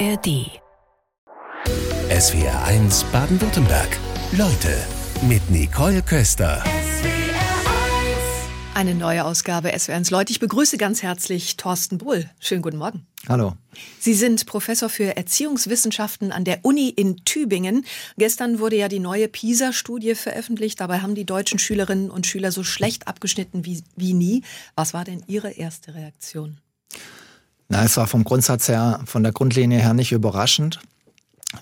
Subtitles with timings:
[0.00, 0.50] ARD.
[2.10, 3.96] SWR 1 Baden-Württemberg.
[4.32, 4.76] Leute
[5.28, 6.64] mit Nicole Köster.
[8.74, 10.32] Eine neue Ausgabe SWR1 Leute.
[10.32, 12.28] Ich begrüße ganz herzlich Thorsten Bull.
[12.40, 13.06] Schönen guten Morgen.
[13.28, 13.54] Hallo.
[14.00, 17.84] Sie sind Professor für Erziehungswissenschaften an der Uni in Tübingen.
[18.16, 20.80] Gestern wurde ja die neue PISA-Studie veröffentlicht.
[20.80, 24.42] Dabei haben die deutschen Schülerinnen und Schüler so schlecht abgeschnitten wie, wie nie.
[24.74, 26.58] Was war denn Ihre erste Reaktion?
[27.74, 30.78] Na, es war vom Grundsatz her, von der Grundlinie her nicht überraschend.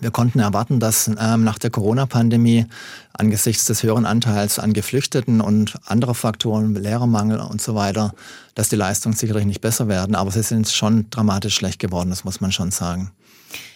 [0.01, 2.67] Wir konnten erwarten, dass ähm, nach der Corona-Pandemie
[3.15, 8.13] angesichts des höheren Anteils an Geflüchteten und anderer Faktoren, Lehrermangel und so weiter,
[8.55, 10.15] dass die Leistungen sicherlich nicht besser werden.
[10.15, 13.11] Aber sie sind schon dramatisch schlecht geworden, das muss man schon sagen.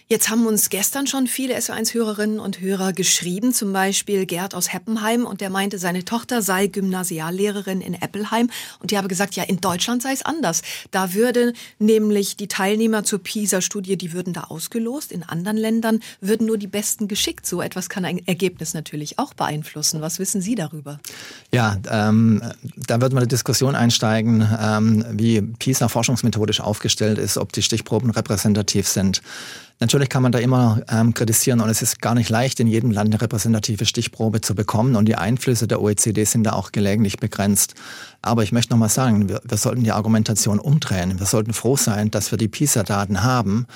[0.09, 5.27] Jetzt haben uns gestern schon viele SO1-Hörerinnen und Hörer geschrieben, zum Beispiel Gerd aus Heppenheim
[5.27, 8.48] und der meinte, seine Tochter sei Gymnasiallehrerin in Eppelheim
[8.79, 10.62] und die habe gesagt, ja, in Deutschland sei es anders.
[10.92, 16.46] Da würde nämlich die Teilnehmer zur PISA-Studie, die würden da ausgelost, in anderen Ländern würden
[16.46, 17.45] nur die Besten geschickt.
[17.45, 20.02] So etwas kann ein Ergebnis natürlich auch beeinflussen.
[20.02, 21.01] Was wissen Sie darüber?
[21.52, 22.41] Ja, ähm,
[22.76, 28.10] da wird man eine Diskussion einsteigen, ähm, wie PISA forschungsmethodisch aufgestellt ist, ob die Stichproben
[28.10, 29.20] repräsentativ sind.
[29.79, 32.91] Natürlich kann man da immer ähm, kritisieren und es ist gar nicht leicht, in jedem
[32.91, 37.19] Land eine repräsentative Stichprobe zu bekommen und die Einflüsse der OECD sind da auch gelegentlich
[37.19, 37.74] begrenzt.
[38.23, 41.19] Aber ich möchte nochmal sagen, wir, wir sollten die Argumentation umdrehen.
[41.19, 43.66] Wir sollten froh sein, dass wir die PISA-Daten haben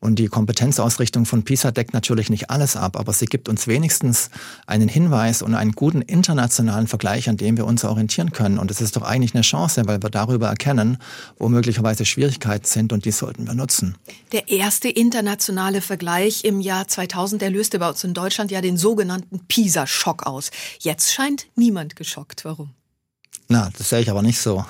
[0.00, 4.30] und die Kompetenzausrichtung von PISA deckt natürlich nicht alles ab, aber sie gibt uns wenigstens
[4.66, 8.58] einen Hinweis und einen guten internationalen Vergleich, an dem wir uns orientieren können.
[8.58, 10.98] Und es ist doch eigentlich eine Chance, weil wir darüber erkennen,
[11.38, 13.96] wo möglicherweise Schwierigkeiten sind und die sollten wir nutzen.
[14.32, 18.76] Der erste internationale Vergleich im Jahr 2000, der löste bei uns in Deutschland ja den
[18.76, 20.50] sogenannten PISA-Schock aus.
[20.80, 22.44] Jetzt scheint niemand geschockt.
[22.44, 22.70] Warum?
[23.50, 24.66] Na, das sehe ich aber nicht so.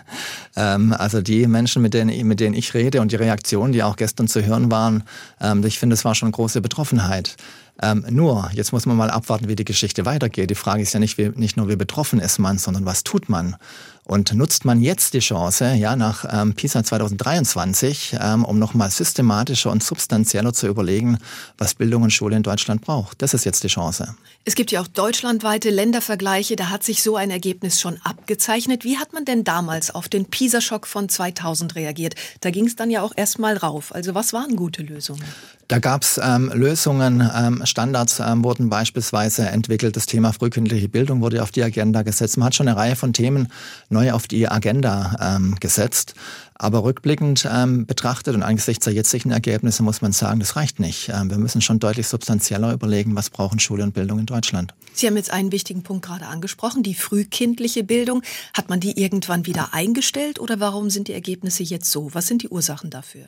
[0.56, 3.96] ähm, also die Menschen, mit denen, mit denen ich rede und die Reaktionen, die auch
[3.96, 5.02] gestern zu hören waren,
[5.40, 7.36] ähm, ich finde, es war schon große Betroffenheit.
[7.82, 10.50] Ähm, nur, jetzt muss man mal abwarten, wie die Geschichte weitergeht.
[10.50, 13.28] Die Frage ist ja nicht, wie, nicht nur, wie betroffen ist man, sondern was tut
[13.28, 13.56] man?
[14.04, 19.70] Und nutzt man jetzt die Chance, ja, nach ähm, PISA 2023, ähm, um nochmal systematischer
[19.70, 21.18] und substanzieller zu überlegen,
[21.58, 23.22] was Bildung und Schule in Deutschland braucht?
[23.22, 24.16] Das ist jetzt die Chance.
[24.44, 28.84] Es gibt ja auch deutschlandweite Ländervergleiche, da hat sich so ein Ergebnis schon abgezeichnet.
[28.84, 32.14] Wie hat man denn damals auf den PISA-Schock von 2000 reagiert?
[32.40, 33.94] Da ging es dann ja auch erstmal rauf.
[33.94, 35.22] Also was waren gute Lösungen?
[35.68, 39.94] Da gab es ähm, Lösungen, ähm, Standards ähm, wurden beispielsweise entwickelt.
[39.94, 42.38] Das Thema frühkindliche Bildung wurde auf die Agenda gesetzt.
[42.38, 43.46] Man hat schon eine Reihe von Themen
[43.90, 46.14] neu auf die Agenda ähm, gesetzt.
[46.54, 51.08] Aber rückblickend ähm, betrachtet und angesichts der jetzigen Ergebnisse muss man sagen, das reicht nicht.
[51.08, 54.74] Ähm, wir müssen schon deutlich substanzieller überlegen, was brauchen Schule und Bildung in Deutschland.
[54.92, 58.22] Sie haben jetzt einen wichtigen Punkt gerade angesprochen, die frühkindliche Bildung.
[58.54, 62.10] Hat man die irgendwann wieder eingestellt oder warum sind die Ergebnisse jetzt so?
[62.12, 63.26] Was sind die Ursachen dafür?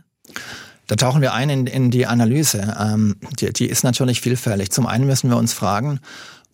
[0.87, 2.77] Da tauchen wir ein in, in die Analyse.
[2.78, 4.71] Ähm, die, die ist natürlich vielfältig.
[4.71, 6.01] Zum einen müssen wir uns fragen,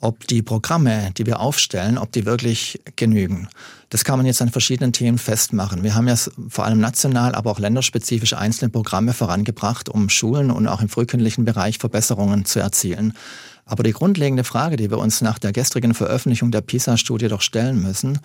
[0.01, 3.49] ob die Programme, die wir aufstellen, ob die wirklich genügen.
[3.91, 5.83] Das kann man jetzt an verschiedenen Themen festmachen.
[5.83, 6.15] Wir haben ja
[6.49, 11.47] vor allem national, aber auch länderspezifisch einzelne Programme vorangebracht, um Schulen und auch im frühkindlichen
[11.47, 13.15] Bereich Verbesserungen zu erzielen.
[13.69, 17.81] Aber die grundlegende Frage, die wir uns nach der gestrigen Veröffentlichung der PISA-Studie doch stellen
[17.83, 18.19] müssen,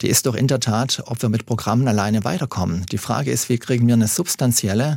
[0.00, 2.86] die ist doch in der Tat, ob wir mit Programmen alleine weiterkommen.
[2.90, 4.96] Die Frage ist, wie kriegen wir eine substanzielle,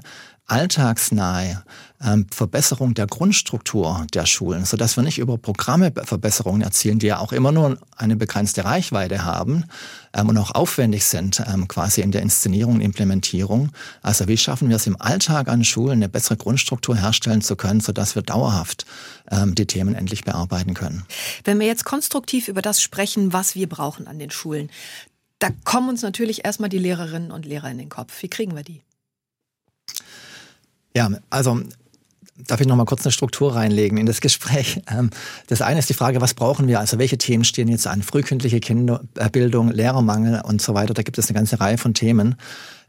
[0.50, 1.64] alltagsnahe
[2.04, 7.20] ähm, Verbesserung der Grundstruktur der Schulen, sodass wir nicht über Programme Verbesserungen erzielen, die ja
[7.20, 9.66] auch immer nur eine begrenzte Reichweite haben
[10.14, 13.70] ähm, und auch aufwendig sind, ähm, quasi in der Inszenierung und Implementierung.
[14.02, 17.82] Also wie schaffen wir es im Alltag an Schulen, eine bessere Grundstruktur herstellen zu können,
[17.82, 18.86] sodass wir dauerhaft
[19.32, 21.06] ähm, die Themen endlich bearbeiten können.
[21.44, 24.70] Wenn wir jetzt konstruktiv über das sprechen, was wir brauchen an den Schulen,
[25.40, 28.22] da kommen uns natürlich erstmal die Lehrerinnen und Lehrer in den Kopf.
[28.22, 28.82] Wie kriegen wir die?
[30.96, 31.62] Ja, also
[32.48, 34.82] darf ich noch mal kurz eine Struktur reinlegen in das Gespräch.
[34.92, 35.12] Ähm,
[35.48, 36.80] das eine ist die Frage, was brauchen wir?
[36.80, 38.02] Also welche Themen stehen jetzt an?
[38.02, 40.96] Frühkindliche Kinderbildung, Lehrermangel und so weiter.
[40.96, 42.36] Da gibt es eine ganze Reihe von Themen.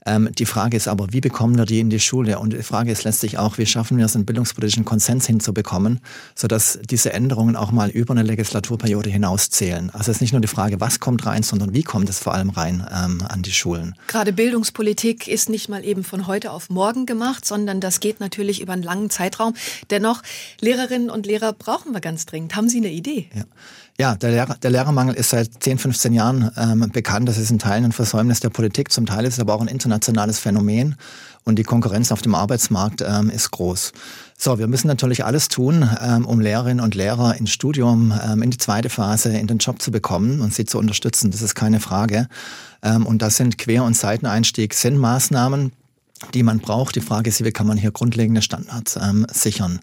[0.06, 2.38] Ähm, die Frage ist aber, wie bekommen wir die in die Schule?
[2.38, 6.00] Und die Frage ist letztlich auch, wie schaffen wir es, einen bildungspolitischen Konsens hinzubekommen,
[6.34, 9.90] sodass diese Änderungen auch mal über eine Legislaturperiode hinaus zählen.
[9.90, 12.34] Also es ist nicht nur die Frage, was kommt rein, sondern wie kommt es vor
[12.34, 13.94] allem rein ähm, an die Schulen.
[14.06, 18.60] Gerade Bildungspolitik ist nicht mal eben von heute auf morgen gemacht, sondern das geht natürlich
[18.60, 19.54] über einen langen Zeitraum.
[19.90, 20.22] Dennoch,
[20.60, 22.56] Lehrerinnen und Lehrer brauchen wir ganz dringend.
[22.56, 23.28] Haben Sie eine Idee?
[23.34, 23.44] Ja.
[24.00, 27.28] Ja, der, Lehrer, der Lehrermangel ist seit 10, 15 Jahren ähm, bekannt.
[27.28, 29.68] Das ist in Teilen ein Versäumnis der Politik, zum Teil ist es aber auch ein
[29.68, 30.96] internationales Phänomen
[31.44, 33.92] und die Konkurrenz auf dem Arbeitsmarkt ähm, ist groß.
[34.38, 38.50] So, wir müssen natürlich alles tun, ähm, um Lehrerinnen und Lehrer ins Studium, ähm, in
[38.50, 41.30] die zweite Phase, in den Job zu bekommen und sie zu unterstützen.
[41.30, 42.26] Das ist keine Frage.
[42.82, 45.72] Ähm, und das sind Quer- und Seiteneinstieg, sind Maßnahmen,
[46.32, 46.96] die man braucht.
[46.96, 49.78] Die Frage ist, wie kann man hier grundlegende Standards ähm, sichern?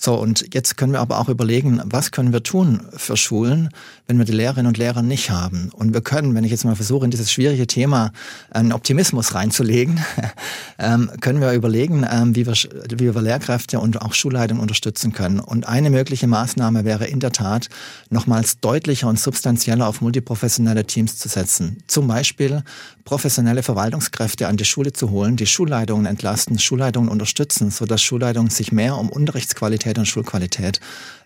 [0.00, 3.70] So, und jetzt können wir aber auch überlegen, was können wir tun für Schulen,
[4.06, 5.70] wenn wir die Lehrerinnen und Lehrer nicht haben.
[5.72, 8.12] Und wir können, wenn ich jetzt mal versuche, in dieses schwierige Thema
[8.50, 9.98] einen Optimismus reinzulegen,
[10.78, 15.40] ähm, können wir überlegen, ähm, wie, wir, wie wir Lehrkräfte und auch Schulleitungen unterstützen können.
[15.40, 17.68] Und eine mögliche Maßnahme wäre in der Tat,
[18.08, 21.78] nochmals deutlicher und substanzieller auf multiprofessionelle Teams zu setzen.
[21.88, 22.62] Zum Beispiel
[23.04, 28.70] professionelle Verwaltungskräfte an die Schule zu holen, die Schulleitungen entlasten, Schulleitungen unterstützen, sodass Schulleitungen sich
[28.70, 30.80] mehr um Unterrichtsqualität Qualität und Schulqualität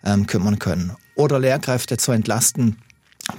[0.04, 0.92] ähm, kümmern können.
[1.14, 2.76] Oder Lehrkräfte zu entlasten,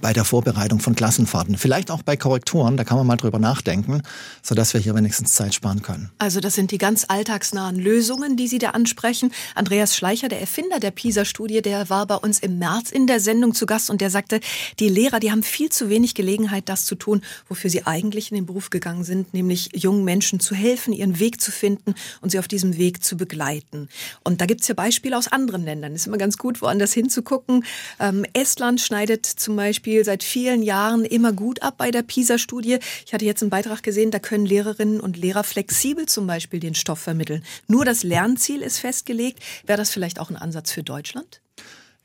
[0.01, 1.57] bei der Vorbereitung von Klassenfahrten.
[1.57, 4.01] Vielleicht auch bei Korrekturen, da kann man mal drüber nachdenken,
[4.41, 6.09] sodass wir hier wenigstens Zeit sparen können.
[6.19, 9.31] Also das sind die ganz alltagsnahen Lösungen, die Sie da ansprechen.
[9.55, 13.53] Andreas Schleicher, der Erfinder der PISA-Studie, der war bei uns im März in der Sendung
[13.53, 14.39] zu Gast und der sagte,
[14.79, 18.35] die Lehrer, die haben viel zu wenig Gelegenheit, das zu tun, wofür sie eigentlich in
[18.35, 22.39] den Beruf gegangen sind, nämlich jungen Menschen zu helfen, ihren Weg zu finden und sie
[22.39, 23.89] auf diesem Weg zu begleiten.
[24.23, 25.93] Und da gibt's ja Beispiele aus anderen Ländern.
[25.93, 27.65] Ist immer ganz gut, woanders hinzugucken.
[27.99, 32.77] Ähm, Estland schneidet zum Beispiel Beispiel seit vielen Jahren immer gut ab bei der PISA-Studie.
[33.07, 36.75] Ich hatte jetzt einen Beitrag gesehen, da können Lehrerinnen und Lehrer flexibel zum Beispiel den
[36.75, 37.43] Stoff vermitteln.
[37.67, 39.39] Nur das Lernziel ist festgelegt.
[39.65, 41.41] Wäre das vielleicht auch ein Ansatz für Deutschland?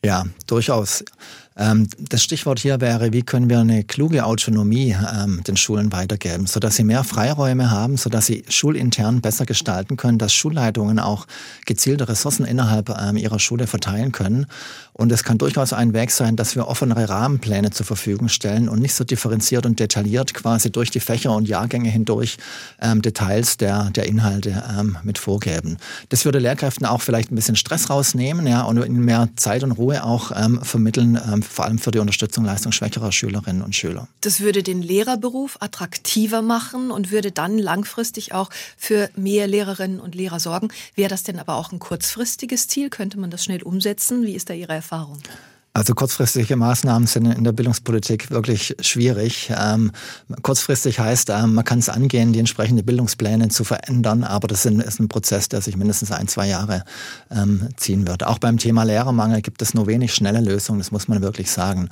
[0.02, 1.04] Ja, durchaus.
[1.58, 6.46] Ähm, das Stichwort hier wäre, wie können wir eine kluge Autonomie ähm, den Schulen weitergeben,
[6.46, 11.26] sodass sie mehr Freiräume haben, sodass sie schulintern besser gestalten können, dass Schulleitungen auch
[11.66, 14.46] gezielte Ressourcen innerhalb ähm, ihrer Schule verteilen können.
[14.92, 18.80] Und es kann durchaus ein Weg sein, dass wir offenere Rahmenpläne zur Verfügung stellen und
[18.80, 22.36] nicht so differenziert und detailliert quasi durch die Fächer und Jahrgänge hindurch
[22.82, 24.60] Details der, der Inhalte
[25.04, 25.76] mit vorgeben.
[26.08, 29.70] Das würde Lehrkräften auch vielleicht ein bisschen Stress rausnehmen ja, und ihnen mehr Zeit und
[29.70, 30.32] Ruhe auch
[30.64, 31.16] vermitteln,
[31.48, 34.08] vor allem für die Unterstützung leistungsschwächerer Schülerinnen und Schüler.
[34.20, 40.14] Das würde den Lehrerberuf attraktiver machen und würde dann langfristig auch für mehr Lehrerinnen und
[40.14, 40.68] Lehrer sorgen.
[40.94, 42.90] Wäre das denn aber auch ein kurzfristiges Ziel?
[42.90, 44.24] Könnte man das schnell umsetzen?
[44.24, 45.18] Wie ist da Ihre Erfahrung?
[45.74, 49.52] Also kurzfristige Maßnahmen sind in der Bildungspolitik wirklich schwierig.
[49.56, 49.92] Ähm,
[50.42, 55.00] kurzfristig heißt, ähm, man kann es angehen, die entsprechenden Bildungspläne zu verändern, aber das ist
[55.00, 56.84] ein Prozess, der sich mindestens ein, zwei Jahre
[57.30, 58.24] ähm, ziehen wird.
[58.24, 61.88] Auch beim Thema Lehrermangel gibt es nur wenig schnelle Lösungen, das muss man wirklich sagen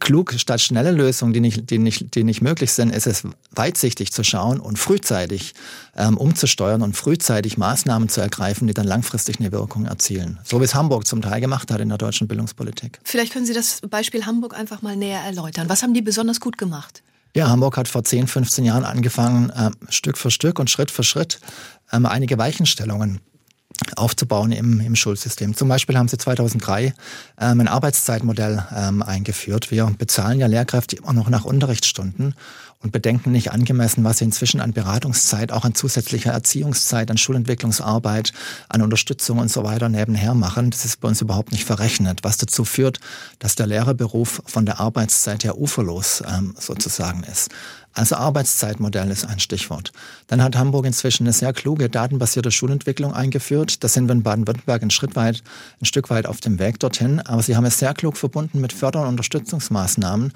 [0.00, 4.12] klug statt schnelle Lösungen, die nicht, die nicht, die nicht möglich sind, ist es weitsichtig
[4.12, 5.54] zu schauen und frühzeitig
[5.96, 10.38] ähm, umzusteuern und frühzeitig Maßnahmen zu ergreifen, die dann langfristig eine Wirkung erzielen.
[10.44, 12.98] So wie es Hamburg zum Teil gemacht hat in der deutschen Bildungspolitik.
[13.04, 15.68] Vielleicht können Sie das Beispiel Hamburg einfach mal näher erläutern.
[15.68, 17.02] Was haben die besonders gut gemacht?
[17.36, 21.02] Ja, Hamburg hat vor 10, 15 Jahren angefangen, äh, Stück für Stück und Schritt für
[21.02, 21.40] Schritt
[21.92, 23.20] ähm, einige Weichenstellungen
[23.96, 25.54] aufzubauen im, im Schulsystem.
[25.54, 26.94] Zum Beispiel haben sie 2003
[27.40, 29.70] ähm, ein Arbeitszeitmodell ähm, eingeführt.
[29.70, 32.34] Wir bezahlen ja Lehrkräfte immer noch nach Unterrichtsstunden
[32.84, 38.32] und bedenken nicht angemessen, was sie inzwischen an Beratungszeit, auch an zusätzlicher Erziehungszeit, an Schulentwicklungsarbeit,
[38.68, 40.70] an Unterstützung und so weiter nebenher machen.
[40.70, 43.00] Das ist bei uns überhaupt nicht verrechnet, was dazu führt,
[43.38, 47.50] dass der Lehrerberuf von der Arbeitszeit her uferlos ähm, sozusagen ist.
[47.94, 49.92] Also Arbeitszeitmodell ist ein Stichwort.
[50.26, 53.82] Dann hat Hamburg inzwischen eine sehr kluge datenbasierte Schulentwicklung eingeführt.
[53.82, 55.42] Da sind wir in Baden-Württemberg ein Schritt weit,
[55.80, 57.20] ein Stück weit auf dem Weg dorthin.
[57.20, 60.32] Aber sie haben es sehr klug verbunden mit Förder- und Unterstützungsmaßnahmen.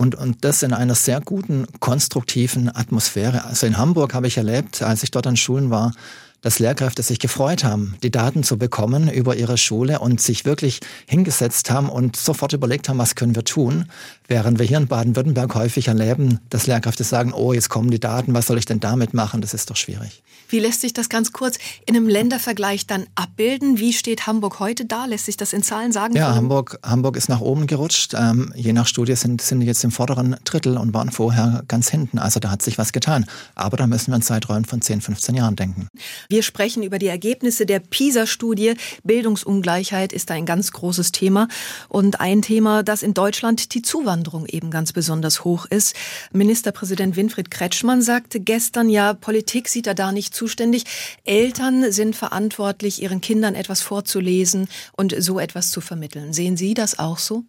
[0.00, 3.44] Und, und das in einer sehr guten, konstruktiven Atmosphäre.
[3.44, 5.92] Also in Hamburg habe ich erlebt, als ich dort an Schulen war,
[6.40, 10.80] dass Lehrkräfte sich gefreut haben, die Daten zu bekommen über ihre Schule und sich wirklich
[11.06, 13.90] hingesetzt haben und sofort überlegt haben, was können wir tun.
[14.30, 18.32] Während wir hier in Baden-Württemberg häufig erleben, dass Lehrkräfte sagen, oh, jetzt kommen die Daten,
[18.32, 19.40] was soll ich denn damit machen?
[19.40, 20.22] Das ist doch schwierig.
[20.48, 23.80] Wie lässt sich das ganz kurz in einem Ländervergleich dann abbilden?
[23.80, 25.06] Wie steht Hamburg heute da?
[25.06, 26.14] Lässt sich das in Zahlen sagen?
[26.14, 28.14] Ja, Hamburg, Hamburg ist nach oben gerutscht.
[28.16, 32.20] Ähm, je nach Studie sind, sind jetzt im vorderen Drittel und waren vorher ganz hinten.
[32.20, 33.26] Also da hat sich was getan.
[33.56, 35.88] Aber da müssen wir in Zeiträumen von 10, 15 Jahren denken.
[36.28, 38.74] Wir sprechen über die Ergebnisse der PISA-Studie.
[39.02, 41.48] Bildungsungleichheit ist ein ganz großes Thema
[41.88, 45.94] und ein Thema, das in Deutschland die Zuwanderung eben ganz besonders hoch ist.
[46.32, 50.84] Ministerpräsident Winfried Kretschmann sagte gestern, ja, Politik sieht er da nicht zuständig.
[51.24, 56.32] Eltern sind verantwortlich, ihren Kindern etwas vorzulesen und so etwas zu vermitteln.
[56.32, 57.44] Sehen Sie das auch so?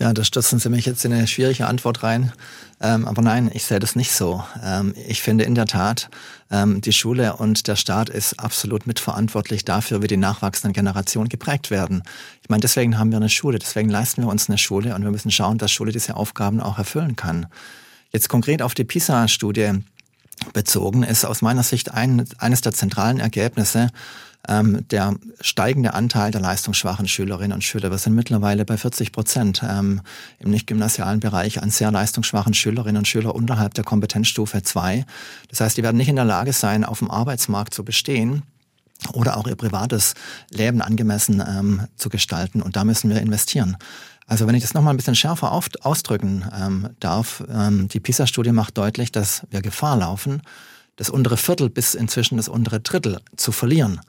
[0.00, 2.32] Ja, da stürzen Sie mich jetzt in eine schwierige Antwort rein.
[2.80, 4.42] Ähm, aber nein, ich sehe das nicht so.
[4.64, 6.08] Ähm, ich finde in der Tat,
[6.50, 11.70] ähm, die Schule und der Staat ist absolut mitverantwortlich dafür, wie die nachwachsenden Generationen geprägt
[11.70, 12.02] werden.
[12.42, 15.10] Ich meine, deswegen haben wir eine Schule, deswegen leisten wir uns eine Schule und wir
[15.10, 17.48] müssen schauen, dass Schule diese Aufgaben auch erfüllen kann.
[18.10, 19.84] Jetzt konkret auf die PISA-Studie
[20.54, 23.90] bezogen ist aus meiner Sicht ein, eines der zentralen Ergebnisse,
[24.48, 27.90] ähm, der steigende Anteil der leistungsschwachen Schülerinnen und Schüler.
[27.90, 30.00] Wir sind mittlerweile bei 40 Prozent ähm,
[30.38, 35.04] im nicht-gymnasialen Bereich an sehr leistungsschwachen Schülerinnen und Schüler unterhalb der Kompetenzstufe 2.
[35.48, 38.42] Das heißt, die werden nicht in der Lage sein, auf dem Arbeitsmarkt zu bestehen
[39.12, 40.14] oder auch ihr privates
[40.50, 42.62] Leben angemessen ähm, zu gestalten.
[42.62, 43.76] Und da müssen wir investieren.
[44.26, 48.78] Also wenn ich das nochmal ein bisschen schärfer ausdrücken ähm, darf, ähm, die PISA-Studie macht
[48.78, 50.42] deutlich, dass wir Gefahr laufen,
[51.00, 54.02] das untere Viertel bis inzwischen das untere Drittel zu verlieren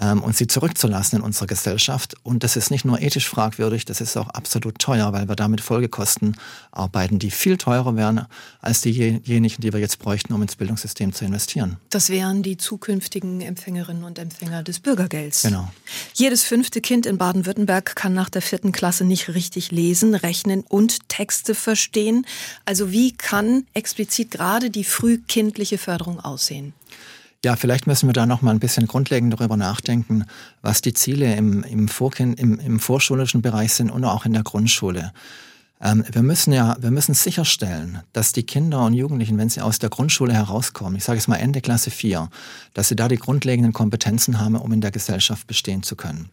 [0.00, 2.14] ähm, und sie zurückzulassen in unserer Gesellschaft.
[2.22, 5.60] Und das ist nicht nur ethisch fragwürdig, das ist auch absolut teuer, weil wir damit
[5.60, 6.36] Folgekosten
[6.70, 8.26] arbeiten, die viel teurer wären
[8.60, 11.76] als diejenigen, die wir jetzt bräuchten, um ins Bildungssystem zu investieren.
[11.90, 15.42] Das wären die zukünftigen Empfängerinnen und Empfänger des Bürgergelds.
[15.42, 15.70] Genau.
[16.14, 21.08] Jedes fünfte Kind in Baden-Württemberg kann nach der vierten Klasse nicht richtig lesen, rechnen und
[21.08, 22.26] Texte verstehen.
[22.64, 26.72] Also wie kann explizit gerade die frühkindliche Förderung aussehen?
[27.44, 30.26] Ja, vielleicht müssen wir da noch mal ein bisschen grundlegend darüber nachdenken,
[30.60, 34.44] was die Ziele im, im, Vorkind, im, im vorschulischen Bereich sind und auch in der
[34.44, 35.12] Grundschule.
[35.80, 39.80] Ähm, wir müssen ja, wir müssen sicherstellen, dass die Kinder und Jugendlichen, wenn sie aus
[39.80, 42.30] der Grundschule herauskommen, ich sage es mal Ende Klasse 4,
[42.74, 46.30] dass sie da die grundlegenden Kompetenzen haben, um in der Gesellschaft bestehen zu können.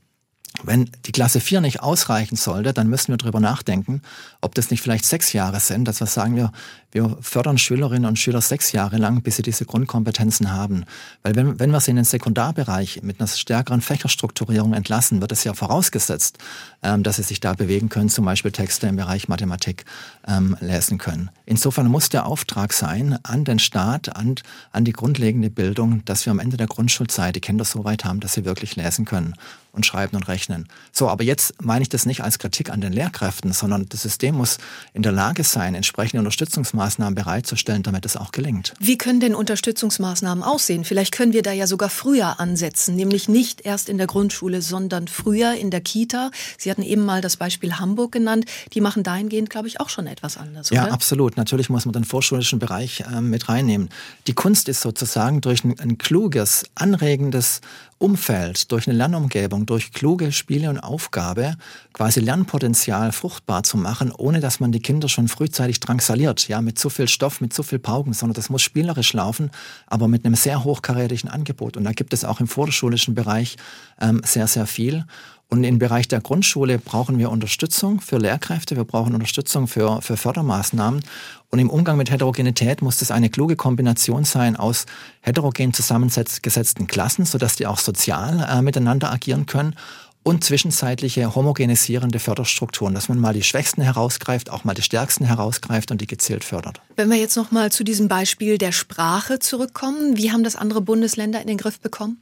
[0.63, 4.01] Wenn die Klasse 4 nicht ausreichen sollte, dann müssen wir darüber nachdenken,
[4.41, 6.51] ob das nicht vielleicht sechs Jahre sind, dass wir sagen, wir,
[6.91, 10.85] wir fördern Schülerinnen und Schüler sechs Jahre lang, bis sie diese Grundkompetenzen haben.
[11.23, 15.43] Weil wenn, wenn wir sie in den Sekundarbereich mit einer stärkeren Fächerstrukturierung entlassen, wird es
[15.43, 16.37] ja vorausgesetzt,
[16.83, 19.85] ähm, dass sie sich da bewegen können, zum Beispiel Texte im Bereich Mathematik
[20.27, 21.29] ähm, lesen können.
[21.45, 24.35] Insofern muss der Auftrag sein an den Staat, an,
[24.71, 28.19] an die grundlegende Bildung, dass wir am Ende der Grundschulzeit die Kinder so weit haben,
[28.19, 29.35] dass sie wirklich lesen können
[29.71, 30.67] und schreiben und rechnen.
[30.91, 34.35] So, aber jetzt meine ich das nicht als Kritik an den Lehrkräften, sondern das System
[34.35, 34.57] muss
[34.93, 38.73] in der Lage sein, entsprechende Unterstützungsmaßnahmen bereitzustellen, damit es auch gelingt.
[38.79, 40.85] Wie können denn Unterstützungsmaßnahmen aussehen?
[40.85, 45.07] Vielleicht können wir da ja sogar früher ansetzen, nämlich nicht erst in der Grundschule, sondern
[45.07, 46.31] früher in der Kita.
[46.57, 48.45] Sie hatten eben mal das Beispiel Hamburg genannt.
[48.73, 50.69] Die machen dahingehend, glaube ich, auch schon etwas anders.
[50.71, 50.93] Ja, oder?
[50.93, 51.37] absolut.
[51.37, 53.89] Natürlich muss man den vorschulischen Bereich äh, mit reinnehmen.
[54.27, 57.61] Die Kunst ist sozusagen durch ein, ein kluges, anregendes
[57.99, 61.55] Umfeld, durch eine Lernumgebung, durch kluge Spiele und Aufgabe
[61.93, 66.79] quasi Lernpotenzial fruchtbar zu machen, ohne dass man die Kinder schon frühzeitig drangsaliert, ja, mit
[66.79, 69.51] zu viel Stoff, mit zu viel Pauken, sondern das muss spielerisch laufen,
[69.85, 71.75] aber mit einem sehr hochkarätigen Angebot.
[71.75, 73.57] Und da gibt es auch im vorschulischen Bereich
[73.99, 75.05] ähm, sehr, sehr viel.
[75.51, 80.15] Und im Bereich der Grundschule brauchen wir Unterstützung für Lehrkräfte, wir brauchen Unterstützung für, für
[80.15, 81.03] Fördermaßnahmen.
[81.49, 84.85] Und im Umgang mit Heterogenität muss das eine kluge Kombination sein aus
[85.21, 89.75] heterogen zusammengesetzten Klassen, sodass die auch sozial äh, miteinander agieren können
[90.21, 95.89] und zwischenzeitliche homogenisierende Förderstrukturen, dass man mal die Schwächsten herausgreift, auch mal die Stärksten herausgreift
[95.89, 96.81] und die gezielt fördert.
[96.95, 100.81] Wenn wir jetzt noch mal zu diesem Beispiel der Sprache zurückkommen, wie haben das andere
[100.81, 102.21] Bundesländer in den Griff bekommen?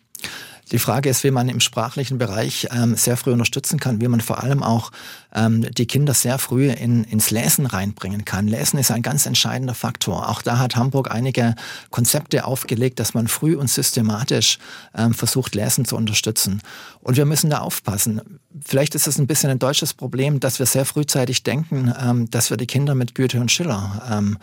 [0.71, 4.19] Die Frage ist, wie man im sprachlichen Bereich ähm, sehr früh unterstützen kann, wie man
[4.19, 4.91] vor allem auch
[5.33, 8.47] ähm, die Kinder sehr früh in, ins Lesen reinbringen kann.
[8.47, 10.29] Lesen ist ein ganz entscheidender Faktor.
[10.29, 11.55] Auch da hat Hamburg einige
[11.89, 14.59] Konzepte aufgelegt, dass man früh und systematisch
[14.95, 16.61] ähm, versucht, Lesen zu unterstützen.
[16.99, 18.21] Und wir müssen da aufpassen.
[18.65, 22.49] Vielleicht ist es ein bisschen ein deutsches Problem, dass wir sehr frühzeitig denken, ähm, dass
[22.49, 24.37] wir die Kinder mit Goethe und Schiller ähm,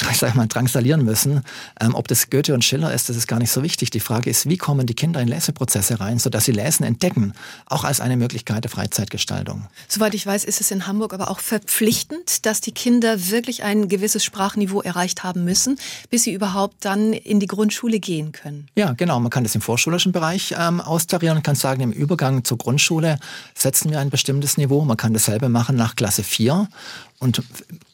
[0.00, 1.42] sag ich mal, drangsalieren müssen.
[1.80, 3.90] Ähm, ob das Goethe und Schiller ist, das ist gar nicht so wichtig.
[3.90, 7.32] Die Frage ist, wie kommen die Kinder in Leseprozesse rein, sodass sie Lesen entdecken,
[7.66, 9.66] auch als eine Möglichkeit der Freizeitgestaltung.
[9.88, 13.88] Soweit ich weiß, ist es in Hamburg aber auch verpflichtend, dass die Kinder wirklich ein
[13.88, 15.78] gewisses Sprachniveau erreicht haben müssen,
[16.10, 18.68] bis sie überhaupt dann in die Grundschule gehen können.
[18.76, 19.20] Ja, genau.
[19.20, 23.18] Man kann das im vorschulischen Bereich ähm, austarieren und kann sagen, im Übergang zur Grundschule
[23.54, 24.84] setzen wir ein bestimmtes Niveau.
[24.84, 26.68] Man kann dasselbe machen nach Klasse 4
[27.18, 27.42] und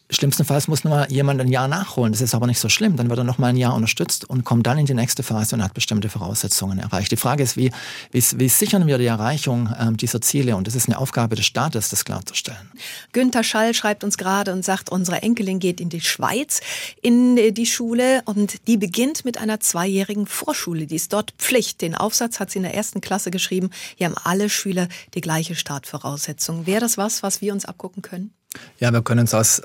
[0.09, 2.13] Schlimmstenfalls muss nur jemand ein Jahr nachholen.
[2.13, 2.97] Das ist aber nicht so schlimm.
[2.97, 5.57] Dann wird er noch mal ein Jahr unterstützt und kommt dann in die nächste Phase
[5.57, 7.11] und hat bestimmte Voraussetzungen erreicht.
[7.11, 7.73] Die Frage ist, wie,
[8.13, 10.57] wie, wie sichern wir die Erreichung ähm, dieser Ziele?
[10.57, 12.71] Und das ist eine Aufgabe des Staates, das klarzustellen.
[13.13, 16.61] Günther Schall schreibt uns gerade und sagt, unsere Enkelin geht in die Schweiz
[17.03, 20.87] in äh, die Schule und die beginnt mit einer zweijährigen Vorschule.
[20.87, 21.83] Die ist dort Pflicht.
[21.83, 23.71] Den Aufsatz hat sie in der ersten Klasse geschrieben.
[23.97, 26.67] Hier haben alle Schüler die gleiche Startvoraussetzung.
[26.67, 28.31] Wäre das was, was wir uns abgucken können?
[28.79, 29.63] Ja, wir können uns aus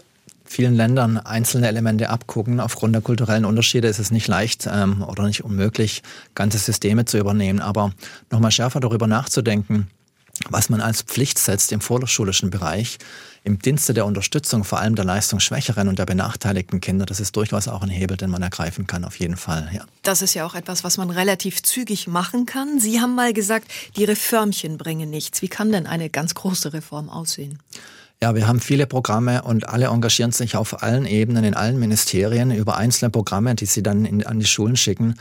[0.51, 2.59] vielen Ländern einzelne Elemente abgucken.
[2.59, 6.03] Aufgrund der kulturellen Unterschiede ist es nicht leicht ähm, oder nicht unmöglich,
[6.35, 7.61] ganze Systeme zu übernehmen.
[7.61, 7.91] Aber
[8.29, 9.87] nochmal schärfer darüber nachzudenken,
[10.49, 12.97] was man als Pflicht setzt im vorschulischen Bereich,
[13.43, 17.67] im Dienste der Unterstützung vor allem der leistungsschwächeren und der benachteiligten Kinder, das ist durchaus
[17.67, 19.69] auch ein Hebel, den man ergreifen kann, auf jeden Fall.
[19.73, 19.85] Ja.
[20.03, 22.79] Das ist ja auch etwas, was man relativ zügig machen kann.
[22.79, 25.41] Sie haben mal gesagt, die Reformchen bringen nichts.
[25.41, 27.59] Wie kann denn eine ganz große Reform aussehen?
[28.23, 32.51] Ja, wir haben viele Programme und alle engagieren sich auf allen Ebenen, in allen Ministerien
[32.51, 35.15] über einzelne Programme, die sie dann in, an die Schulen schicken.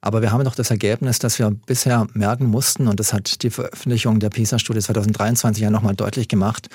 [0.00, 3.50] Aber wir haben doch das Ergebnis, das wir bisher merken mussten, und das hat die
[3.50, 6.68] Veröffentlichung der PISA-Studie 2023 ja nochmal deutlich gemacht.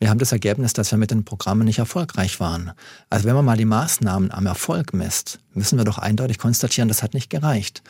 [0.00, 2.72] Wir haben das Ergebnis, dass wir mit den Programmen nicht erfolgreich waren.
[3.08, 7.02] Also wenn man mal die Maßnahmen am Erfolg misst, müssen wir doch eindeutig konstatieren, das
[7.02, 7.82] hat nicht gereicht.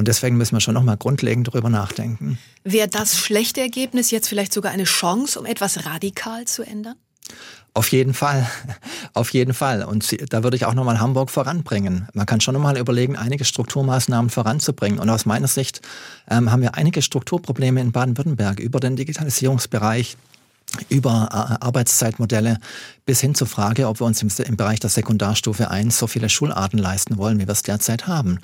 [0.00, 2.38] Und deswegen müssen wir schon nochmal grundlegend darüber nachdenken.
[2.64, 6.94] Wäre das schlechte Ergebnis jetzt vielleicht sogar eine Chance, um etwas radikal zu ändern?
[7.74, 8.48] Auf jeden Fall,
[9.12, 9.84] auf jeden Fall.
[9.84, 12.08] Und da würde ich auch nochmal Hamburg voranbringen.
[12.14, 14.98] Man kann schon nochmal überlegen, einige Strukturmaßnahmen voranzubringen.
[14.98, 15.82] Und aus meiner Sicht
[16.30, 20.16] ähm, haben wir einige Strukturprobleme in Baden-Württemberg über den Digitalisierungsbereich,
[20.88, 22.58] über äh, Arbeitszeitmodelle
[23.06, 26.78] bis hin zur Frage, ob wir uns im, Bereich der Sekundarstufe 1 so viele Schularten
[26.78, 28.38] leisten wollen, wie wir es derzeit haben.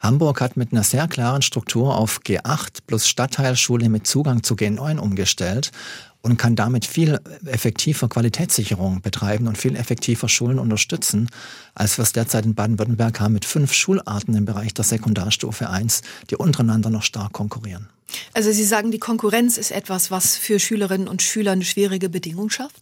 [0.00, 4.98] Hamburg hat mit einer sehr klaren Struktur auf G8 plus Stadtteilschule mit Zugang zu G9
[4.98, 5.72] umgestellt
[6.22, 11.28] und kann damit viel effektiver Qualitätssicherung betreiben und viel effektiver Schulen unterstützen,
[11.74, 16.02] als wir es derzeit in Baden-Württemberg haben mit fünf Schularten im Bereich der Sekundarstufe 1,
[16.30, 17.88] die untereinander noch stark konkurrieren.
[18.32, 22.50] Also Sie sagen, die Konkurrenz ist etwas, was für Schülerinnen und Schüler eine schwierige Bedingung
[22.50, 22.76] schafft?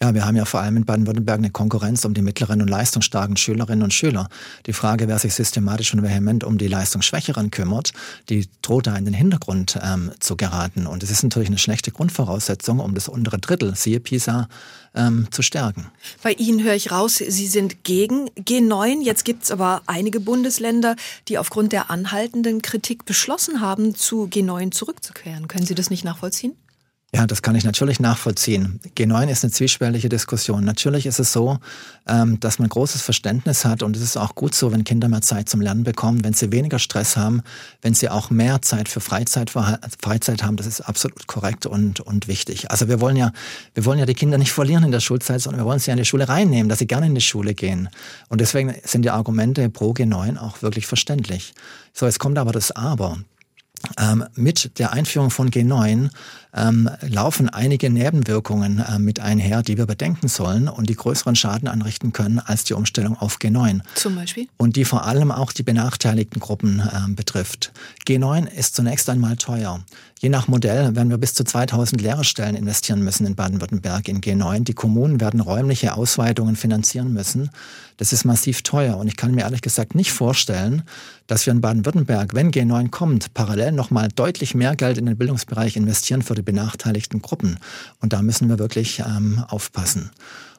[0.00, 3.36] Ja, wir haben ja vor allem in Baden-Württemberg eine Konkurrenz um die mittleren und leistungsstarken
[3.36, 4.28] Schülerinnen und Schüler.
[4.66, 7.92] Die Frage, wer sich systematisch und vehement um die Leistungsschwächeren kümmert,
[8.28, 10.86] die droht da in den Hintergrund ähm, zu geraten.
[10.86, 14.48] Und es ist natürlich eine schlechte Grundvoraussetzung, um das untere Drittel, siehe PISA,
[14.94, 15.88] ähm, zu stärken.
[16.22, 19.02] Bei Ihnen höre ich raus, Sie sind gegen G9.
[19.02, 20.94] Jetzt gibt es aber einige Bundesländer,
[21.26, 25.48] die aufgrund der anhaltenden Kritik beschlossen haben, zu G9 zurückzukehren.
[25.48, 26.54] Können Sie das nicht nachvollziehen?
[27.14, 28.80] Ja, das kann ich natürlich nachvollziehen.
[28.98, 30.62] G9 ist eine zwiespältige Diskussion.
[30.62, 31.58] Natürlich ist es so,
[32.06, 35.22] ähm, dass man großes Verständnis hat und es ist auch gut so, wenn Kinder mehr
[35.22, 37.42] Zeit zum Lernen bekommen, wenn sie weniger Stress haben,
[37.80, 40.56] wenn sie auch mehr Zeit für Freizeit, Freizeit haben.
[40.56, 42.70] Das ist absolut korrekt und, und wichtig.
[42.70, 43.32] Also wir wollen ja,
[43.72, 45.96] wir wollen ja die Kinder nicht verlieren in der Schulzeit, sondern wir wollen sie in
[45.96, 47.88] die Schule reinnehmen, dass sie gerne in die Schule gehen.
[48.28, 51.54] Und deswegen sind die Argumente pro G9 auch wirklich verständlich.
[51.94, 53.16] So, jetzt kommt aber das Aber.
[53.96, 56.10] Ähm, mit der Einführung von G9
[56.54, 61.68] ähm, laufen einige Nebenwirkungen äh, mit einher, die wir bedenken sollen und die größeren Schaden
[61.68, 63.80] anrichten können als die Umstellung auf G9.
[63.94, 64.48] Zum Beispiel?
[64.56, 67.72] Und die vor allem auch die benachteiligten Gruppen äh, betrifft.
[68.06, 69.80] G9 ist zunächst einmal teuer.
[70.20, 74.64] Je nach Modell werden wir bis zu 2000 Lehrerstellen investieren müssen in Baden-Württemberg in G9.
[74.64, 77.50] Die Kommunen werden räumliche Ausweitungen finanzieren müssen.
[77.98, 80.82] Das ist massiv teuer und ich kann mir ehrlich gesagt nicht vorstellen,
[81.28, 85.76] dass wir in Baden-Württemberg, wenn G9 kommt, parallel nochmal deutlich mehr Geld in den Bildungsbereich
[85.76, 87.58] investieren für die benachteiligten Gruppen.
[88.00, 90.10] Und da müssen wir wirklich ähm, aufpassen.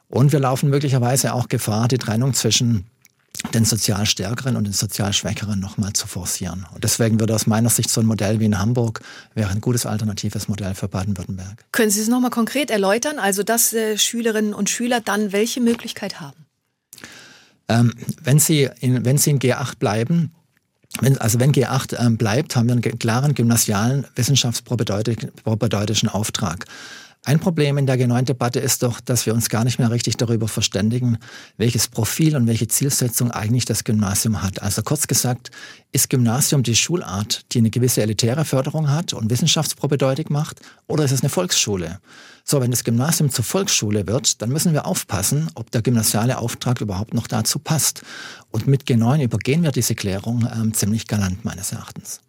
[0.08, 2.86] Und wir laufen möglicherweise auch Gefahr, die Trennung zwischen
[3.54, 6.64] den sozial Stärkeren und den sozial Schwächeren nochmal zu forcieren.
[6.72, 9.00] Und deswegen würde aus meiner Sicht so ein Modell wie in Hamburg
[9.34, 11.64] wäre ein gutes alternatives Modell für Baden-Württemberg.
[11.72, 13.18] Können Sie es nochmal konkret erläutern?
[13.18, 16.46] Also, dass äh, Schülerinnen und Schüler dann welche Möglichkeit haben?
[17.68, 20.32] Ähm, wenn, Sie in, wenn Sie in G8 bleiben,
[21.00, 26.66] wenn, also wenn G8 ähm, bleibt, haben wir einen klaren gymnasialen wissenschaftspropedeutischen Auftrag.
[27.22, 30.48] Ein Problem in der G9-Debatte ist doch, dass wir uns gar nicht mehr richtig darüber
[30.48, 31.18] verständigen,
[31.58, 34.62] welches Profil und welche Zielsetzung eigentlich das Gymnasium hat.
[34.62, 35.50] Also kurz gesagt,
[35.92, 41.12] ist Gymnasium die Schulart, die eine gewisse elitäre Förderung hat und wissenschaftspropedeutisch macht, oder ist
[41.12, 42.00] es eine Volksschule?
[42.42, 46.80] So, wenn das Gymnasium zur Volksschule wird, dann müssen wir aufpassen, ob der gymnasiale Auftrag
[46.80, 48.00] überhaupt noch dazu passt.
[48.50, 52.22] Und mit G9 übergehen wir diese Klärung ähm, ziemlich galant meines Erachtens.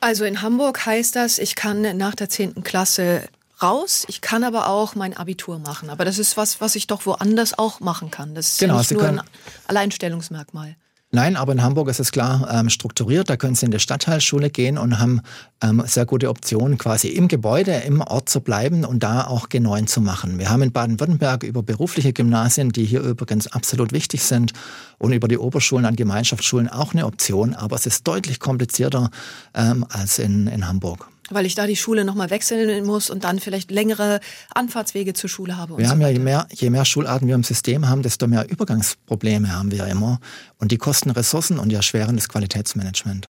[0.00, 2.62] Also in Hamburg heißt das, ich kann nach der 10.
[2.64, 3.22] Klasse
[3.62, 4.04] raus.
[4.08, 5.90] Ich kann aber auch mein Abitur machen.
[5.90, 8.34] Aber das ist was, was ich doch woanders auch machen kann.
[8.34, 9.20] Das ist genau, nicht Sie nur ein
[9.66, 10.76] Alleinstellungsmerkmal.
[11.12, 13.28] Nein, aber in Hamburg ist es klar ähm, strukturiert.
[13.28, 15.22] Da können Sie in die Stadtteilschule gehen und haben
[15.60, 19.86] ähm, sehr gute Optionen, quasi im Gebäude, im Ort zu bleiben und da auch G9
[19.86, 20.38] zu machen.
[20.38, 24.52] Wir haben in Baden-Württemberg über berufliche Gymnasien, die hier übrigens absolut wichtig sind,
[24.98, 27.54] und über die Oberschulen an Gemeinschaftsschulen auch eine Option.
[27.54, 29.10] Aber es ist deutlich komplizierter
[29.52, 33.40] ähm, als in, in Hamburg weil ich da die Schule nochmal wechseln muss und dann
[33.40, 34.20] vielleicht längere
[34.54, 35.78] Anfahrtswege zur Schule habe.
[35.78, 38.48] wir so haben ja, je mehr, je mehr Schularten wir im System haben, desto mehr
[38.48, 40.20] Übergangsprobleme haben wir ja immer.
[40.58, 43.26] Und die kosten Ressourcen und erschweren das Qualitätsmanagement.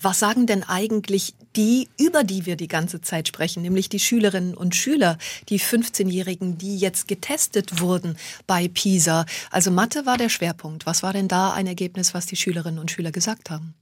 [0.00, 4.54] Was sagen denn eigentlich die, über die wir die ganze Zeit sprechen, nämlich die Schülerinnen
[4.54, 9.24] und Schüler, die 15-Jährigen, die jetzt getestet wurden bei PISA?
[9.50, 10.86] Also Mathe war der Schwerpunkt.
[10.86, 13.74] Was war denn da ein Ergebnis, was die Schülerinnen und Schüler gesagt haben?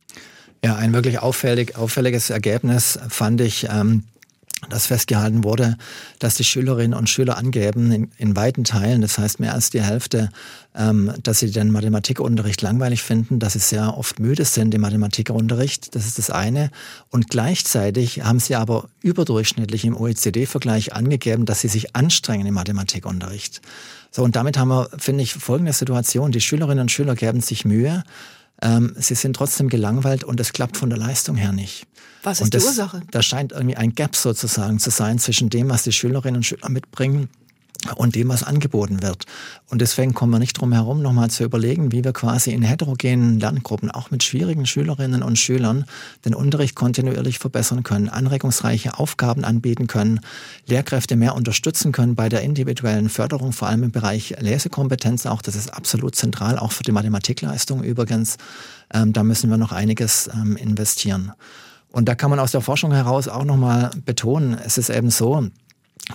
[0.65, 4.05] Ja, ein wirklich auffällig, auffälliges Ergebnis fand ich, ähm,
[4.69, 5.77] dass festgehalten wurde,
[6.21, 9.83] dass die Schülerinnen und Schüler angeben, in, in weiten Teilen, das heißt mehr als die
[9.83, 10.31] Hälfte,
[10.77, 15.97] ähm, dass sie den Mathematikunterricht langweilig finden, dass sie sehr oft müde sind im Mathematikunterricht.
[15.97, 16.71] Das ist das eine.
[17.11, 23.63] Und gleichzeitig haben sie aber überdurchschnittlich im OECD-Vergleich angegeben, dass sie sich anstrengen im Mathematikunterricht.
[24.13, 26.31] So, und damit haben wir, finde ich, folgende Situation.
[26.31, 28.05] Die Schülerinnen und Schüler geben sich Mühe,
[28.63, 31.87] ähm, sie sind trotzdem gelangweilt und es klappt von der Leistung her nicht.
[32.23, 33.03] Was ist das, die Ursache?
[33.11, 36.69] Da scheint irgendwie ein Gap sozusagen zu sein zwischen dem, was die Schülerinnen und Schüler
[36.69, 37.29] mitbringen
[37.97, 39.27] und dem, was angeboten wird.
[39.69, 43.41] Und deswegen kommen wir nicht drum herum, nochmal zu überlegen, wie wir quasi in heterogenen
[43.41, 45.85] Lerngruppen, auch mit schwierigen Schülerinnen und Schülern,
[46.25, 50.21] den Unterricht kontinuierlich verbessern können, anregungsreiche Aufgaben anbieten können,
[50.67, 55.43] Lehrkräfte mehr unterstützen können bei der individuellen Förderung, vor allem im Bereich Lesekompetenz auch.
[55.43, 58.37] Das ist absolut zentral, auch für die Mathematikleistung übrigens.
[58.93, 61.33] Ähm, da müssen wir noch einiges ähm, investieren.
[61.93, 65.47] Und da kann man aus der Forschung heraus auch nochmal betonen, es ist eben so,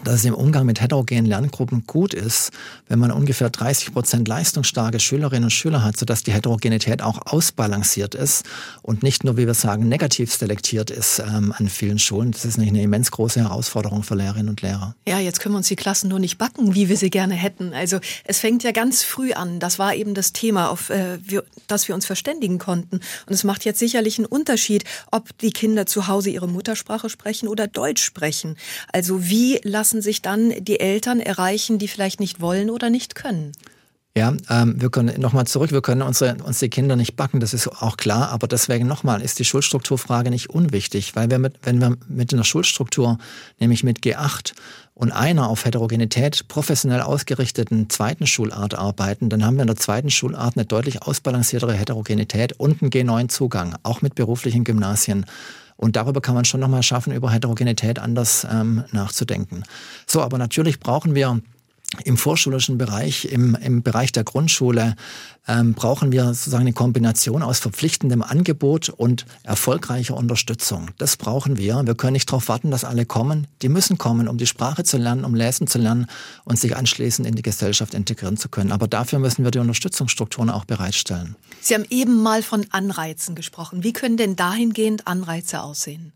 [0.04, 2.52] dass es im Umgang mit heterogenen Lerngruppen gut ist,
[2.88, 8.14] wenn man ungefähr 30 Prozent leistungsstarke Schülerinnen und Schüler hat, sodass die Heterogenität auch ausbalanciert
[8.16, 8.46] ist
[8.82, 12.32] und nicht nur, wie wir sagen, negativ selektiert ist ähm, an vielen Schulen.
[12.32, 14.96] Das ist nicht eine immens große Herausforderung für Lehrerinnen und Lehrer.
[15.08, 17.74] Ja, jetzt können wir uns die Klassen nur nicht backen, wie wir sie gerne hätten.
[17.74, 19.60] Also es fängt ja ganz früh an.
[19.60, 22.98] Das war eben das Thema, auf äh, wir, das wir uns verständigen konnten.
[22.98, 27.48] Und es macht jetzt sicherlich einen Unterschied, ob die Kinder zu Hause ihre Muttersprache sprechen
[27.48, 28.58] oder Deutsch sprechen.
[28.92, 33.52] Also wie lassen sich dann die Eltern erreichen, die vielleicht nicht wollen oder nicht können?
[34.18, 37.54] Ja, ähm, wir können nochmal zurück, wir können unsere, uns die Kinder nicht backen, das
[37.54, 41.80] ist auch klar, aber deswegen nochmal ist die Schulstrukturfrage nicht unwichtig, weil wir mit, wenn
[41.80, 43.20] wir mit einer Schulstruktur,
[43.60, 44.54] nämlich mit G8
[44.96, 50.10] und einer auf Heterogenität professionell ausgerichteten zweiten Schulart arbeiten, dann haben wir in der zweiten
[50.10, 55.28] Schulart eine deutlich ausbalanciertere Heterogenität und einen G9-Zugang, auch mit beruflichen Gymnasien.
[55.78, 59.64] Und darüber kann man schon nochmal schaffen, über Heterogenität anders ähm, nachzudenken.
[60.08, 61.40] So, aber natürlich brauchen wir
[62.04, 64.96] im vorschulischen Bereich, im, im Bereich der Grundschule,
[65.48, 70.90] ähm, brauchen wir sozusagen eine Kombination aus verpflichtendem Angebot und erfolgreicher Unterstützung.
[70.98, 71.82] Das brauchen wir.
[71.86, 73.48] Wir können nicht darauf warten, dass alle kommen.
[73.62, 76.08] Die müssen kommen, um die Sprache zu lernen, um lesen zu lernen
[76.44, 78.74] und sich anschließend in die Gesellschaft integrieren zu können.
[78.74, 81.38] Aber dafür müssen wir die Unterstützungsstrukturen auch bereitstellen.
[81.62, 83.84] Sie haben eben mal von Anreizen gesprochen.
[83.84, 86.12] Wie können denn dahingehend Anreize aussehen?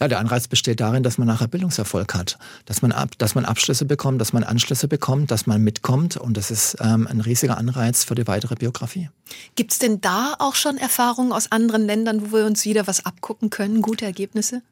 [0.00, 3.44] Ja, der Anreiz besteht darin, dass man nachher Bildungserfolg hat, dass man, ab, dass man
[3.44, 7.58] Abschlüsse bekommt, dass man Anschlüsse bekommt, dass man mitkommt und das ist ähm, ein riesiger
[7.58, 9.10] Anreiz für die weitere Biografie.
[9.56, 13.04] Gibt es denn da auch schon Erfahrungen aus anderen Ländern, wo wir uns wieder was
[13.04, 14.62] abgucken können, gute Ergebnisse?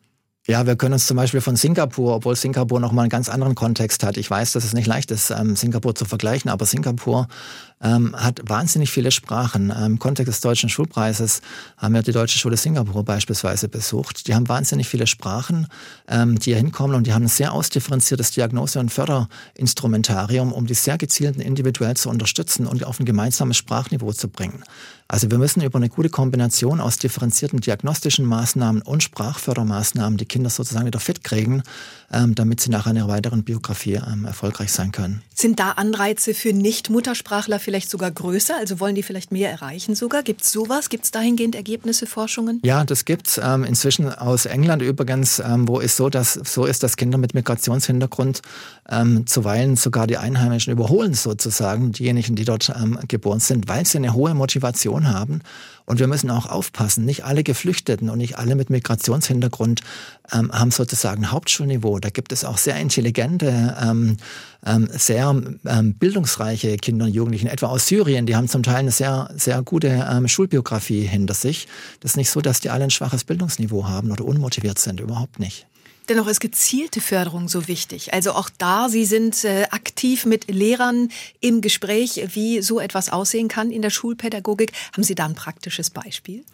[0.48, 4.04] Ja, wir können uns zum Beispiel von Singapur, obwohl Singapur nochmal einen ganz anderen Kontext
[4.04, 4.16] hat.
[4.16, 7.26] Ich weiß, dass es nicht leicht ist, ähm, Singapur zu vergleichen, aber Singapur
[7.82, 9.70] ähm, hat wahnsinnig viele Sprachen.
[9.70, 11.42] Im Kontext des deutschen Schulpreises
[11.76, 14.28] haben wir die Deutsche Schule Singapur beispielsweise besucht.
[14.28, 15.66] Die haben wahnsinnig viele Sprachen,
[16.06, 20.74] ähm, die hier hinkommen und die haben ein sehr ausdifferenziertes Diagnose- und Förderinstrumentarium, um die
[20.74, 24.62] sehr gezielten individuell zu unterstützen und auf ein gemeinsames Sprachniveau zu bringen.
[25.08, 30.50] Also wir müssen über eine gute Kombination aus differenzierten diagnostischen Maßnahmen und Sprachfördermaßnahmen die Kinder
[30.50, 31.62] sozusagen wieder fit kriegen,
[32.10, 35.22] damit sie nach einer weiteren Biografie ähm, erfolgreich sein können.
[35.34, 38.56] Sind da Anreize für Nicht-Muttersprachler vielleicht sogar größer?
[38.56, 40.22] Also wollen die vielleicht mehr erreichen sogar?
[40.22, 40.88] Gibt es sowas?
[40.88, 42.60] Gibt es dahingehend Ergebnisse, Forschungen?
[42.64, 46.82] Ja, das gibt's ähm, inzwischen aus England übrigens, ähm, wo es so, dass so ist,
[46.82, 48.42] dass Kinder mit Migrationshintergrund
[48.88, 53.98] ähm, zuweilen sogar die Einheimischen überholen sozusagen, diejenigen, die dort ähm, geboren sind, weil sie
[53.98, 55.40] eine hohe Motivation haben
[55.86, 59.82] und wir müssen auch aufpassen, nicht alle Geflüchteten und nicht alle mit Migrationshintergrund
[60.32, 62.00] ähm, haben sozusagen Hauptschulniveau.
[62.00, 64.16] Da gibt es auch sehr intelligente, ähm,
[64.66, 68.26] ähm, sehr ähm, bildungsreiche Kinder und Jugendlichen, etwa aus Syrien.
[68.26, 71.68] Die haben zum Teil eine sehr, sehr gute ähm, Schulbiografie hinter sich.
[72.00, 75.38] Das ist nicht so, dass die alle ein schwaches Bildungsniveau haben oder unmotiviert sind, überhaupt
[75.38, 75.66] nicht.
[76.08, 78.14] Dennoch ist gezielte Förderung so wichtig.
[78.14, 81.08] Also auch da, Sie sind äh, aktiv mit Lehrern
[81.40, 84.72] im Gespräch, wie so etwas aussehen kann in der Schulpädagogik.
[84.92, 86.44] Haben Sie da ein praktisches Beispiel?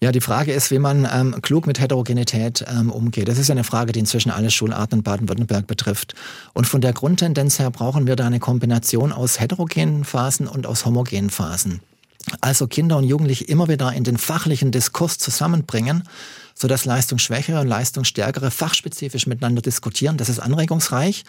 [0.00, 3.28] Ja, die Frage ist, wie man ähm, klug mit Heterogenität ähm, umgeht.
[3.28, 6.14] Das ist eine Frage, die inzwischen alle Schularten in Baden-Württemberg betrifft.
[6.52, 10.84] Und von der Grundtendenz her brauchen wir da eine Kombination aus heterogenen Phasen und aus
[10.84, 11.80] homogenen Phasen.
[12.40, 16.04] Also Kinder und Jugendliche immer wieder in den fachlichen Diskurs zusammenbringen
[16.54, 20.16] sodass leistungsschwächere und leistungsstärkere fachspezifisch miteinander diskutieren.
[20.16, 21.24] Das ist anregungsreich.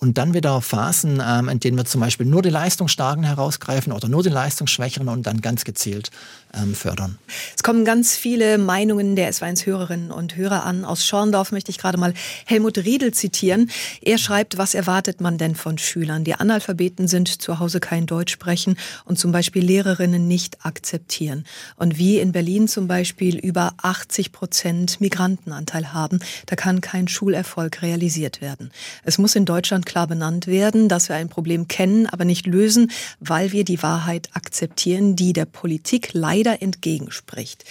[0.00, 4.08] Und dann wieder Phasen, ähm, in denen wir zum Beispiel nur die Leistungsstarken herausgreifen oder
[4.08, 6.10] nur die Leistungsschwächeren und dann ganz gezielt
[6.54, 7.18] ähm, fördern.
[7.56, 10.84] Es kommen ganz viele Meinungen der S1-Hörerinnen und Hörer an.
[10.84, 13.70] Aus Schorndorf möchte ich gerade mal Helmut Riedel zitieren.
[14.00, 16.22] Er schreibt, was erwartet man denn von Schülern?
[16.22, 21.44] Die Analphabeten sind zu Hause kein Deutsch sprechen und zum Beispiel Lehrerinnen nicht akzeptieren.
[21.74, 27.82] Und wie in Berlin zum Beispiel über 80 Prozent Migrantenanteil haben, da kann kein Schulerfolg
[27.82, 28.70] realisiert werden.
[29.02, 32.90] Es muss in Deutschland klar benannt werden, dass wir ein Problem kennen, aber nicht lösen,
[33.18, 37.64] weil wir die Wahrheit akzeptieren, die der Politik leider entgegenspricht.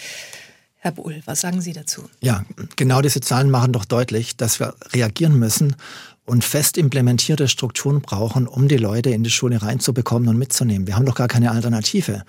[0.80, 2.04] Herr Bull, was sagen Sie dazu?
[2.22, 5.76] Ja, genau diese Zahlen machen doch deutlich, dass wir reagieren müssen
[6.26, 10.86] und fest implementierte Strukturen brauchen, um die Leute in die Schule reinzubekommen und mitzunehmen.
[10.86, 12.24] Wir haben doch gar keine Alternative.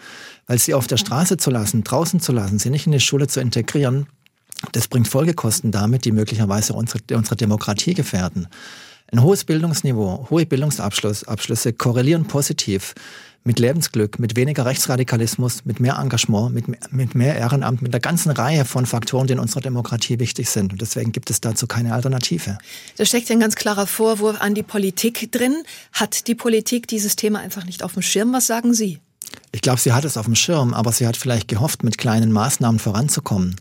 [0.47, 3.27] Weil sie auf der Straße zu lassen, draußen zu lassen, sie nicht in die Schule
[3.27, 4.07] zu integrieren,
[4.73, 8.49] das bringt Folgekosten damit, die möglicherweise unsere, unsere Demokratie gefährden.
[9.11, 12.95] Ein hohes Bildungsniveau, hohe Bildungsabschlüsse korrelieren positiv
[13.43, 18.31] mit Lebensglück, mit weniger Rechtsradikalismus, mit mehr Engagement, mit, mit mehr Ehrenamt, mit einer ganzen
[18.31, 20.73] Reihe von Faktoren, die in unserer Demokratie wichtig sind.
[20.73, 22.59] Und deswegen gibt es dazu keine Alternative.
[22.99, 25.63] Da steckt ein ganz klarer Vorwurf an die Politik drin.
[25.95, 28.35] Hat die Politik dieses Thema einfach nicht auf dem Schirm?
[28.35, 28.99] Was sagen Sie?
[29.53, 32.33] Ich glaube, sie hat es auf dem Schirm, aber sie hat vielleicht gehofft, mit kleinen
[32.33, 33.57] Maßnahmen voranzukommen.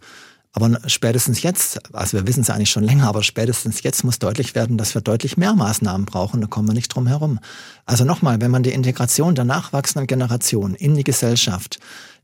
[0.58, 4.56] Aber spätestens jetzt, also wir wissen es eigentlich schon länger, aber spätestens jetzt muss deutlich
[4.56, 6.42] werden, dass wir deutlich mehr Maßnahmen brauchen.
[6.42, 7.38] Da kommen wir nicht drum herum.
[7.86, 11.78] Also nochmal, wenn man die Integration der nachwachsenden Generation in die Gesellschaft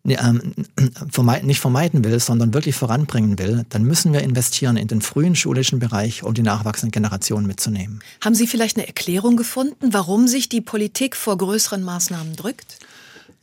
[0.08, 0.56] ähm,
[1.44, 5.78] nicht vermeiden will, sondern wirklich voranbringen will, dann müssen wir investieren in den frühen schulischen
[5.78, 8.00] Bereich, um die nachwachsenden Generationen mitzunehmen.
[8.22, 12.80] Haben Sie vielleicht eine Erklärung gefunden, warum sich die Politik vor größeren Maßnahmen drückt?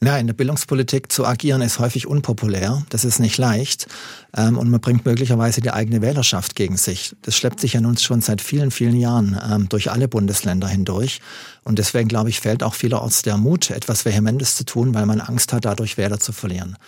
[0.03, 2.83] Ja, in der Bildungspolitik zu agieren ist häufig unpopulär.
[2.89, 3.87] Das ist nicht leicht.
[4.35, 7.15] Ähm, und man bringt möglicherweise die eigene Wählerschaft gegen sich.
[7.21, 11.21] Das schleppt sich ja nun schon seit vielen, vielen Jahren ähm, durch alle Bundesländer hindurch.
[11.65, 15.21] Und deswegen, glaube ich, fällt auch vielerorts der Mut, etwas Vehementes zu tun, weil man
[15.21, 16.79] Angst hat, dadurch Wähler zu verlieren.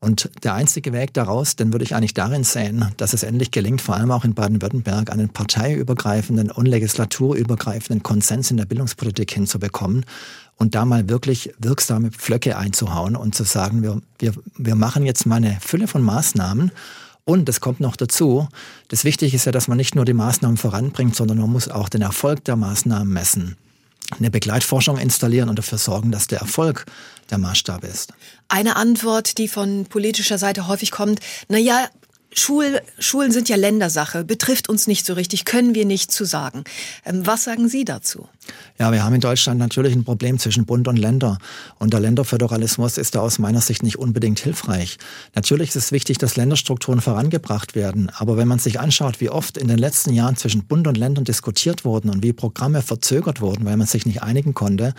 [0.00, 3.80] Und der einzige Weg daraus, den würde ich eigentlich darin sehen, dass es endlich gelingt,
[3.80, 10.04] vor allem auch in Baden-Württemberg, einen parteiübergreifenden und legislaturübergreifenden Konsens in der Bildungspolitik hinzubekommen
[10.56, 15.26] und da mal wirklich wirksame Pflöcke einzuhauen und zu sagen, wir, wir, wir machen jetzt
[15.26, 16.70] mal eine Fülle von Maßnahmen
[17.24, 18.48] und es kommt noch dazu,
[18.88, 21.88] das Wichtige ist ja, dass man nicht nur die Maßnahmen voranbringt, sondern man muss auch
[21.88, 23.56] den Erfolg der Maßnahmen messen
[24.18, 26.86] eine Begleitforschung installieren und dafür sorgen, dass der Erfolg
[27.30, 28.12] der Maßstab ist.
[28.48, 31.88] Eine Antwort, die von politischer Seite häufig kommt, na ja,
[32.36, 36.64] Schul, Schulen sind ja Ländersache, betrifft uns nicht so richtig, können wir nicht zu sagen.
[37.04, 38.28] Ähm, was sagen Sie dazu?
[38.78, 41.38] Ja, wir haben in Deutschland natürlich ein Problem zwischen Bund und Länder.
[41.78, 44.98] Und der Länderföderalismus ist da aus meiner Sicht nicht unbedingt hilfreich.
[45.34, 48.10] Natürlich ist es wichtig, dass Länderstrukturen vorangebracht werden.
[48.16, 51.24] Aber wenn man sich anschaut, wie oft in den letzten Jahren zwischen Bund und Ländern
[51.24, 54.92] diskutiert wurden und wie Programme verzögert wurden, weil man sich nicht einigen konnte,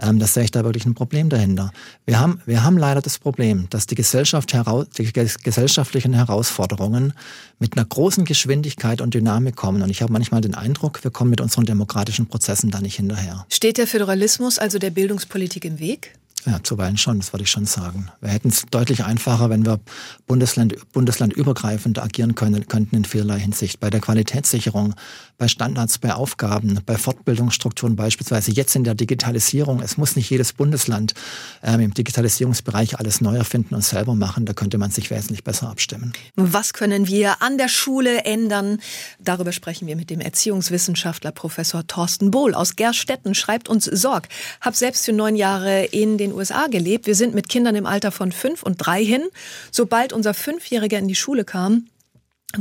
[0.00, 1.72] ähm, das sehe ich da wirklich ein Problem dahinter.
[2.06, 7.12] Wir haben, wir haben leider das Problem, dass die, Gesellschaft heraus, die gesellschaftlichen Herausforderungen
[7.58, 9.82] mit einer großen Geschwindigkeit und Dynamik kommen.
[9.82, 13.46] Und ich habe manchmal den Eindruck, wir kommen mit unseren demokratischen Prozessen da nicht hinterher.
[13.48, 16.16] Steht der Föderalismus also der Bildungspolitik im Weg?
[16.46, 18.10] Ja, zuweilen schon, das würde ich schon sagen.
[18.20, 19.80] Wir hätten es deutlich einfacher, wenn wir
[20.26, 23.80] Bundesland, bundeslandübergreifend agieren können, könnten in vielerlei Hinsicht.
[23.80, 24.94] Bei der Qualitätssicherung,
[25.38, 29.80] bei Standards, bei Aufgaben, bei Fortbildungsstrukturen beispielsweise, jetzt in der Digitalisierung.
[29.80, 31.14] Es muss nicht jedes Bundesland
[31.62, 34.44] ähm, im Digitalisierungsbereich alles neu erfinden und selber machen.
[34.44, 36.12] Da könnte man sich wesentlich besser abstimmen.
[36.36, 38.80] Was können wir an der Schule ändern?
[39.18, 43.34] Darüber sprechen wir mit dem Erziehungswissenschaftler Professor Thorsten Bohl aus Gerstetten.
[43.34, 44.28] Schreibt uns Sorg.
[44.60, 47.06] Hab selbst für neun Jahre in den USA gelebt.
[47.06, 49.22] Wir sind mit Kindern im Alter von fünf und drei hin.
[49.70, 51.86] Sobald unser Fünfjähriger in die Schule kam,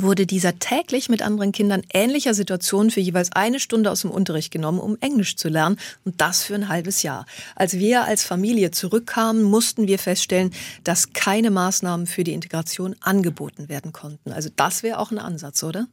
[0.02, 4.52] wurde dieser täglich mit anderen Kindern ähnlicher Situationen für jeweils eine Stunde aus dem Unterricht
[4.52, 7.26] genommen, um Englisch zu lernen und das für ein halbes Jahr.
[7.56, 10.52] Als wir als Familie zurückkamen, mussten wir feststellen,
[10.84, 14.32] dass keine Maßnahmen für die Integration angeboten werden konnten.
[14.32, 15.88] Also das wäre auch ein Ansatz, oder?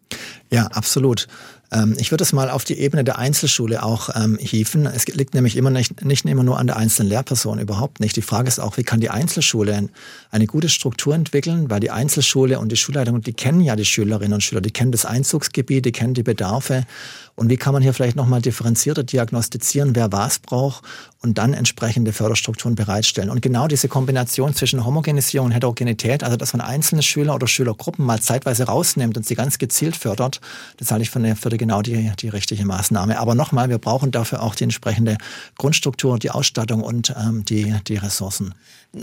[0.51, 1.27] Ja, absolut.
[1.73, 4.87] Ähm, ich würde es mal auf die Ebene der Einzelschule auch ähm, hieven.
[4.87, 8.17] Es liegt nämlich immer nicht, nicht immer nur an der einzelnen Lehrperson, überhaupt nicht.
[8.17, 9.89] Die Frage ist auch, wie kann die Einzelschule
[10.31, 14.35] eine gute Struktur entwickeln, weil die Einzelschule und die Schulleitung, die kennen ja die Schülerinnen
[14.35, 16.85] und Schüler, die kennen das Einzugsgebiet, die kennen die Bedarfe
[17.41, 20.85] und wie kann man hier vielleicht nochmal differenzierter diagnostizieren, wer was braucht
[21.23, 23.31] und dann entsprechende Förderstrukturen bereitstellen.
[23.31, 28.05] Und genau diese Kombination zwischen Homogenisierung und Heterogenität, also dass man einzelne Schüler oder Schülergruppen
[28.05, 30.43] mal zeitweise rausnimmt und sie ganz gezielt fördert,
[30.77, 33.19] das halte ich für, eine, für genau die, die richtige Maßnahme.
[33.19, 35.17] Aber nochmal, wir brauchen dafür auch die entsprechende
[35.57, 38.55] Grundstruktur, die Ausstattung und ähm, die, die Ressourcen.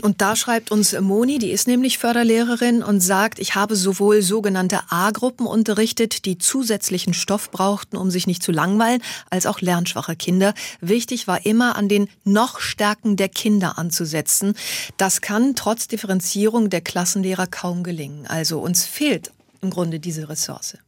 [0.02, 4.80] Und da schreibt uns Moni, die ist nämlich Förderlehrerin und sagt, ich habe sowohl sogenannte
[4.90, 10.54] A-Gruppen unterrichtet, die zusätzlichen Stoff brauchten, um sich nicht zu langweilen, als auch lernschwache Kinder.
[10.80, 14.54] Wichtig war immer an den noch Stärken der Kinder anzusetzen.
[14.96, 18.26] Das kann trotz Differenzierung der Klassenlehrer kaum gelingen.
[18.28, 20.78] Also uns fehlt im Grunde diese Ressource.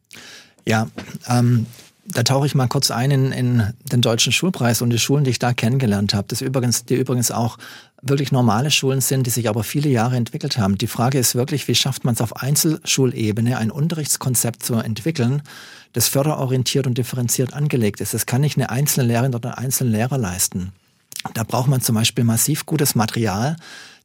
[0.65, 0.89] Ja,
[1.27, 1.67] ähm,
[2.07, 5.31] da tauche ich mal kurz ein in, in, den deutschen Schulpreis und die Schulen, die
[5.31, 6.29] ich da kennengelernt habe.
[6.29, 7.59] Das übrigens, die übrigens auch
[8.03, 10.79] wirklich normale Schulen sind, die sich aber viele Jahre entwickelt haben.
[10.79, 15.43] Die Frage ist wirklich, wie schafft man es auf Einzelschulebene, ein Unterrichtskonzept zu entwickeln,
[15.93, 18.15] das förderorientiert und differenziert angelegt ist.
[18.15, 20.73] Das kann nicht eine einzelne Lehrerin oder ein einzelner Lehrer leisten.
[21.35, 23.57] Da braucht man zum Beispiel massiv gutes Material,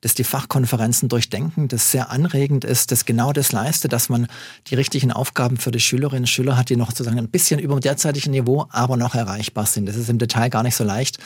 [0.05, 4.27] das die Fachkonferenzen durchdenken, das sehr anregend ist, das genau das leistet, dass man
[4.67, 7.73] die richtigen Aufgaben für die Schülerinnen und Schüler hat, die noch sozusagen ein bisschen über
[7.73, 9.87] dem derzeitigen Niveau, aber noch erreichbar sind.
[9.87, 11.17] Das ist im Detail gar nicht so leicht,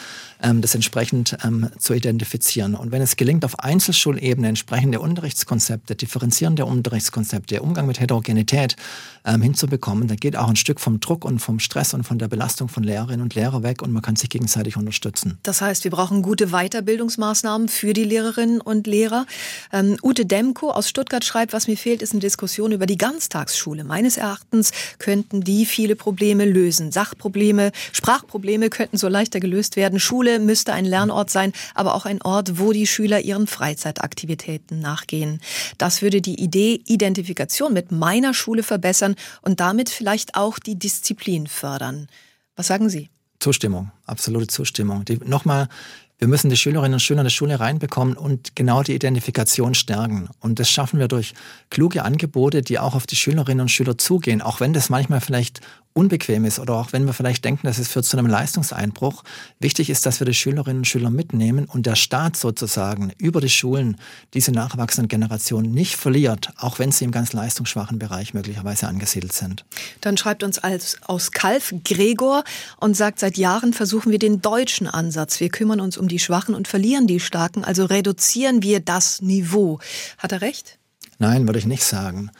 [0.41, 2.73] ähm, das entsprechend ähm, zu identifizieren.
[2.73, 8.77] Und wenn es gelingt, auf Einzelschulebene entsprechende Unterrichtskonzepte, differenzierende Unterrichtskonzepte, Umgang mit Heterogenität
[9.25, 12.29] ähm, hinzubekommen, dann geht auch ein Stück vom Druck und vom Stress und von der
[12.29, 15.37] Belastung von Lehrerinnen und Lehrern weg und man kann sich gegenseitig unterstützen.
[15.43, 19.25] Das heißt, wir brauchen gute Weiterbildungsmaßnahmen für die Lehrerinnen und Lehrer.
[19.73, 23.83] Ähm, Ute Demko aus Stuttgart schreibt, was mir fehlt, ist eine Diskussion über die Ganztagsschule.
[23.83, 26.91] Meines Erachtens könnten die viele Probleme lösen.
[26.91, 29.99] Sachprobleme, Sprachprobleme könnten so leichter gelöst werden.
[29.99, 35.41] Schule müsste ein Lernort sein, aber auch ein Ort, wo die Schüler ihren Freizeitaktivitäten nachgehen.
[35.77, 41.47] Das würde die Idee Identifikation mit meiner Schule verbessern und damit vielleicht auch die Disziplin
[41.47, 42.07] fördern.
[42.55, 43.09] Was sagen Sie?
[43.39, 45.05] Zustimmung, absolute Zustimmung.
[45.05, 45.69] Die, nochmal,
[46.19, 50.29] wir müssen die Schülerinnen und Schüler in der Schule reinbekommen und genau die Identifikation stärken.
[50.41, 51.33] Und das schaffen wir durch
[51.69, 55.61] kluge Angebote, die auch auf die Schülerinnen und Schüler zugehen, auch wenn das manchmal vielleicht
[55.99, 59.23] unbequem ist oder auch wenn wir vielleicht denken, dass es führt zu einem Leistungseinbruch.
[59.59, 63.49] Wichtig ist, dass wir die Schülerinnen und Schüler mitnehmen und der Staat sozusagen über die
[63.49, 63.97] Schulen
[64.33, 69.65] diese nachwachsenden Generationen nicht verliert, auch wenn sie im ganz leistungsschwachen Bereich möglicherweise angesiedelt sind.
[69.99, 72.45] Dann schreibt uns als, aus Kalf Gregor
[72.77, 75.41] und sagt, seit Jahren versuchen wir den deutschen Ansatz.
[75.41, 79.79] Wir kümmern uns um die Schwachen und verlieren die Starken, also reduzieren wir das Niveau.
[80.17, 80.79] Hat er recht?
[81.17, 82.31] Nein, würde ich nicht sagen.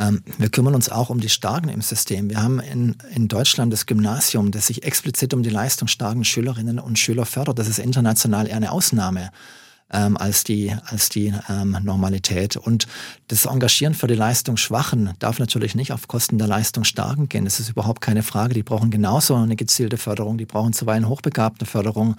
[0.00, 2.30] Ähm, wir kümmern uns auch um die Starken im System.
[2.30, 6.98] Wir haben in, in Deutschland das Gymnasium, das sich explizit um die leistungsstarken Schülerinnen und
[6.98, 7.58] Schüler fördert.
[7.58, 9.30] Das ist international eher eine Ausnahme.
[9.92, 12.56] Ähm, als die, als die ähm, Normalität.
[12.56, 12.86] Und
[13.26, 17.44] das Engagieren für die Leistungsschwachen darf natürlich nicht auf Kosten der Leistungsstarken gehen.
[17.44, 18.54] Das ist überhaupt keine Frage.
[18.54, 20.38] Die brauchen genauso eine gezielte Förderung.
[20.38, 22.14] Die brauchen zuweilen hochbegabte Förderung.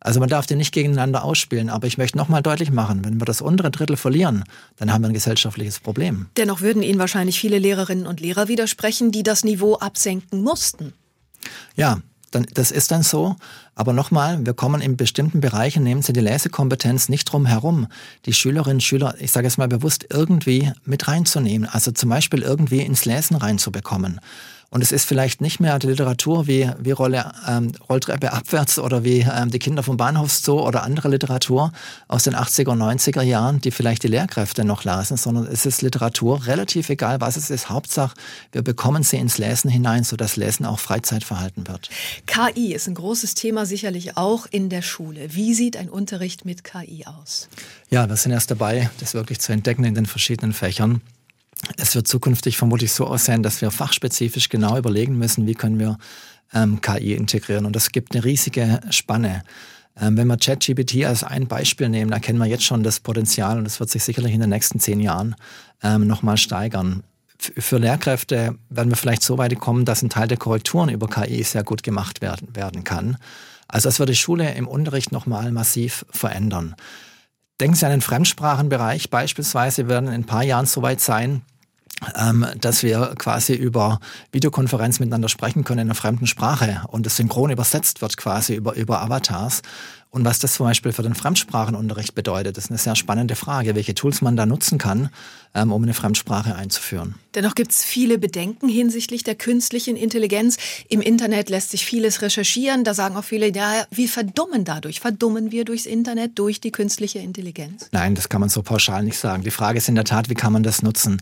[0.00, 1.68] Also man darf die nicht gegeneinander ausspielen.
[1.70, 4.44] Aber ich möchte nochmal deutlich machen, wenn wir das untere Drittel verlieren,
[4.76, 6.26] dann haben wir ein gesellschaftliches Problem.
[6.36, 10.92] Dennoch würden Ihnen wahrscheinlich viele Lehrerinnen und Lehrer widersprechen, die das Niveau absenken mussten.
[11.74, 13.36] Ja, dann, das ist dann so.
[13.74, 17.86] Aber nochmal, wir kommen in bestimmten Bereichen, nehmen Sie die Lesekompetenz nicht drum herum,
[18.26, 21.68] die Schülerinnen und Schüler, ich sage es mal bewusst, irgendwie mit reinzunehmen.
[21.70, 24.20] Also zum Beispiel irgendwie ins Lesen reinzubekommen.
[24.70, 29.02] Und es ist vielleicht nicht mehr die Literatur wie, wie Rolle, ähm, Rolltreppe abwärts oder
[29.02, 31.72] wie ähm, die Kinder vom Bahnhofszoo oder andere Literatur
[32.06, 35.80] aus den 80er und 90er Jahren, die vielleicht die Lehrkräfte noch lasen, sondern es ist
[35.80, 37.70] Literatur relativ egal, was es ist.
[37.70, 38.14] Hauptsache,
[38.52, 41.88] wir bekommen sie ins Lesen hinein, sodass Lesen auch Freizeitverhalten wird.
[42.26, 45.34] KI ist ein großes Thema sicherlich auch in der Schule.
[45.34, 47.48] Wie sieht ein Unterricht mit KI aus?
[47.88, 51.00] Ja, wir sind erst dabei, das wirklich zu entdecken in den verschiedenen Fächern.
[51.76, 55.98] Es wird zukünftig vermutlich so aussehen, dass wir fachspezifisch genau überlegen müssen, wie können wir
[56.54, 57.66] ähm, KI integrieren.
[57.66, 59.42] Und das gibt eine riesige Spanne.
[60.00, 63.64] Ähm, wenn wir ChatGPT als ein Beispiel nehmen, erkennen wir jetzt schon das Potenzial und
[63.64, 65.34] das wird sich sicherlich in den nächsten zehn Jahren
[65.82, 67.02] ähm, nochmal steigern.
[67.38, 71.42] Für Lehrkräfte werden wir vielleicht so weit kommen, dass ein Teil der Korrekturen über KI
[71.44, 73.16] sehr gut gemacht werden, werden kann.
[73.68, 76.74] Also das wird die Schule im Unterricht nochmal massiv verändern.
[77.60, 79.84] Denken Sie an den Fremdsprachenbereich beispielsweise.
[79.84, 81.42] Wir werden in ein paar Jahren so weit sein,
[82.16, 83.98] ähm, dass wir quasi über
[84.30, 88.74] Videokonferenz miteinander sprechen können in einer fremden Sprache und es synchron übersetzt wird quasi über,
[88.74, 89.62] über Avatars.
[90.10, 93.94] Und was das zum Beispiel für den Fremdsprachenunterricht bedeutet, ist eine sehr spannende Frage, welche
[93.94, 95.10] Tools man da nutzen kann,
[95.54, 97.16] ähm, um eine Fremdsprache einzuführen.
[97.34, 100.56] Dennoch gibt es viele Bedenken hinsichtlich der künstlichen Intelligenz.
[100.88, 102.84] Im Internet lässt sich vieles recherchieren.
[102.84, 105.00] Da sagen auch viele, ja, wir verdummen dadurch.
[105.00, 107.88] Verdummen wir durchs Internet, durch die künstliche Intelligenz?
[107.92, 109.42] Nein, das kann man so pauschal nicht sagen.
[109.42, 111.20] Die Frage ist in der Tat, wie kann man das nutzen?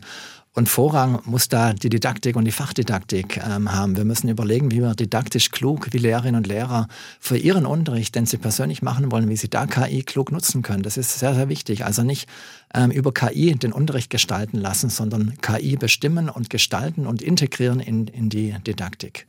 [0.57, 3.95] Und Vorrang muss da die Didaktik und die Fachdidaktik ähm, haben.
[3.95, 6.87] Wir müssen überlegen, wie wir didaktisch klug, wie Lehrerinnen und Lehrer
[7.19, 10.81] für ihren Unterricht, den sie persönlich machen wollen, wie sie da KI klug nutzen können.
[10.81, 11.85] Das ist sehr, sehr wichtig.
[11.85, 12.27] Also nicht
[12.73, 18.07] ähm, über KI den Unterricht gestalten lassen, sondern KI bestimmen und gestalten und integrieren in,
[18.07, 19.27] in die Didaktik.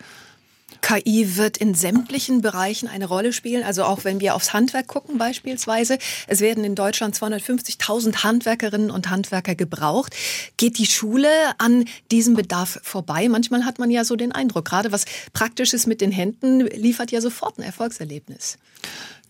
[0.81, 3.63] KI wird in sämtlichen Bereichen eine Rolle spielen.
[3.65, 5.99] Also auch wenn wir aufs Handwerk gucken beispielsweise.
[6.27, 10.15] Es werden in Deutschland 250.000 Handwerkerinnen und Handwerker gebraucht.
[10.57, 13.29] Geht die Schule an diesem Bedarf vorbei?
[13.29, 17.21] Manchmal hat man ja so den Eindruck, gerade was Praktisches mit den Händen liefert ja
[17.21, 18.59] sofort ein Erfolgserlebnis.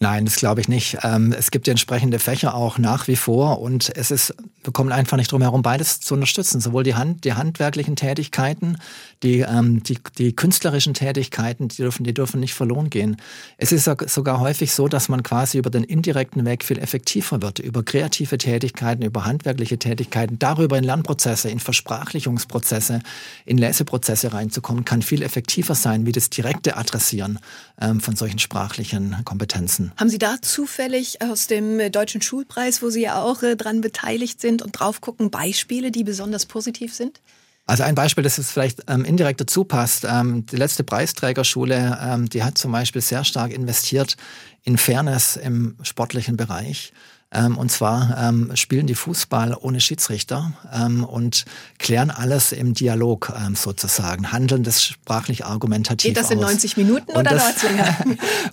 [0.01, 0.99] Nein, das glaube ich nicht.
[1.03, 4.33] Ähm, es gibt entsprechende Fächer auch nach wie vor und es ist,
[4.63, 6.61] wir kommen einfach nicht drum herum, beides zu unterstützen.
[6.61, 8.77] Sowohl die Hand, die handwerklichen Tätigkeiten,
[9.25, 13.17] die, ähm, die, die künstlerischen Tätigkeiten, die dürfen, die dürfen nicht verloren gehen.
[13.57, 17.59] Es ist sogar häufig so, dass man quasi über den indirekten Weg viel effektiver wird,
[17.59, 23.01] über kreative Tätigkeiten, über handwerkliche Tätigkeiten, darüber in Lernprozesse, in Versprachlichungsprozesse,
[23.47, 27.41] in Leseprozesse reinzukommen, kann viel effektiver sein, wie das direkte Adressieren
[27.81, 29.88] ähm, von solchen sprachlichen Kompetenzen.
[29.97, 33.81] Haben Sie da zufällig aus dem äh, Deutschen Schulpreis, wo Sie ja auch äh, dran
[33.81, 37.21] beteiligt sind und drauf gucken, Beispiele, die besonders positiv sind?
[37.67, 40.07] Also ein Beispiel, das jetzt vielleicht ähm, indirekt dazu passt.
[40.09, 44.17] Ähm, die letzte Preisträgerschule, ähm, die hat zum Beispiel sehr stark investiert
[44.65, 46.93] in Fairness im sportlichen Bereich.
[47.31, 51.45] Ähm, und zwar ähm, spielen die Fußball ohne Schiedsrichter ähm, und
[51.79, 56.45] klären alles im Dialog ähm, sozusagen, handeln das sprachlich argumentativ Geht das in aus.
[56.45, 57.97] 90 Minuten oder dauert es länger?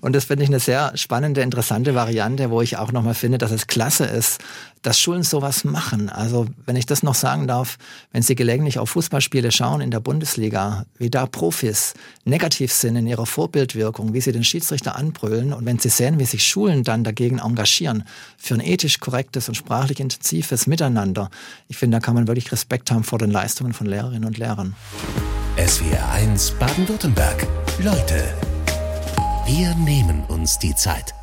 [0.02, 3.52] und das finde ich eine sehr spannende, interessante Variante, wo ich auch nochmal finde, dass
[3.52, 4.42] es klasse ist,
[4.86, 6.10] dass Schulen sowas machen.
[6.10, 7.78] Also wenn ich das noch sagen darf,
[8.12, 13.08] wenn Sie gelegentlich auf Fußballspiele schauen in der Bundesliga, wie da Profis negativ sind in
[13.08, 17.04] ihrer Vorbildwirkung, wie sie den Schiedsrichter anbrüllen und wenn Sie sehen, wie sich Schulen dann
[17.04, 18.04] dagegen engagieren
[18.38, 21.30] für ein ethisch korrektes und sprachlich intensives Miteinander,
[21.68, 24.76] ich finde, da kann man wirklich Respekt haben vor den Leistungen von Lehrerinnen und Lehrern.
[25.58, 27.48] SWR 1 Baden-Württemberg.
[27.80, 28.24] Leute,
[29.48, 31.14] wir nehmen uns die Zeit.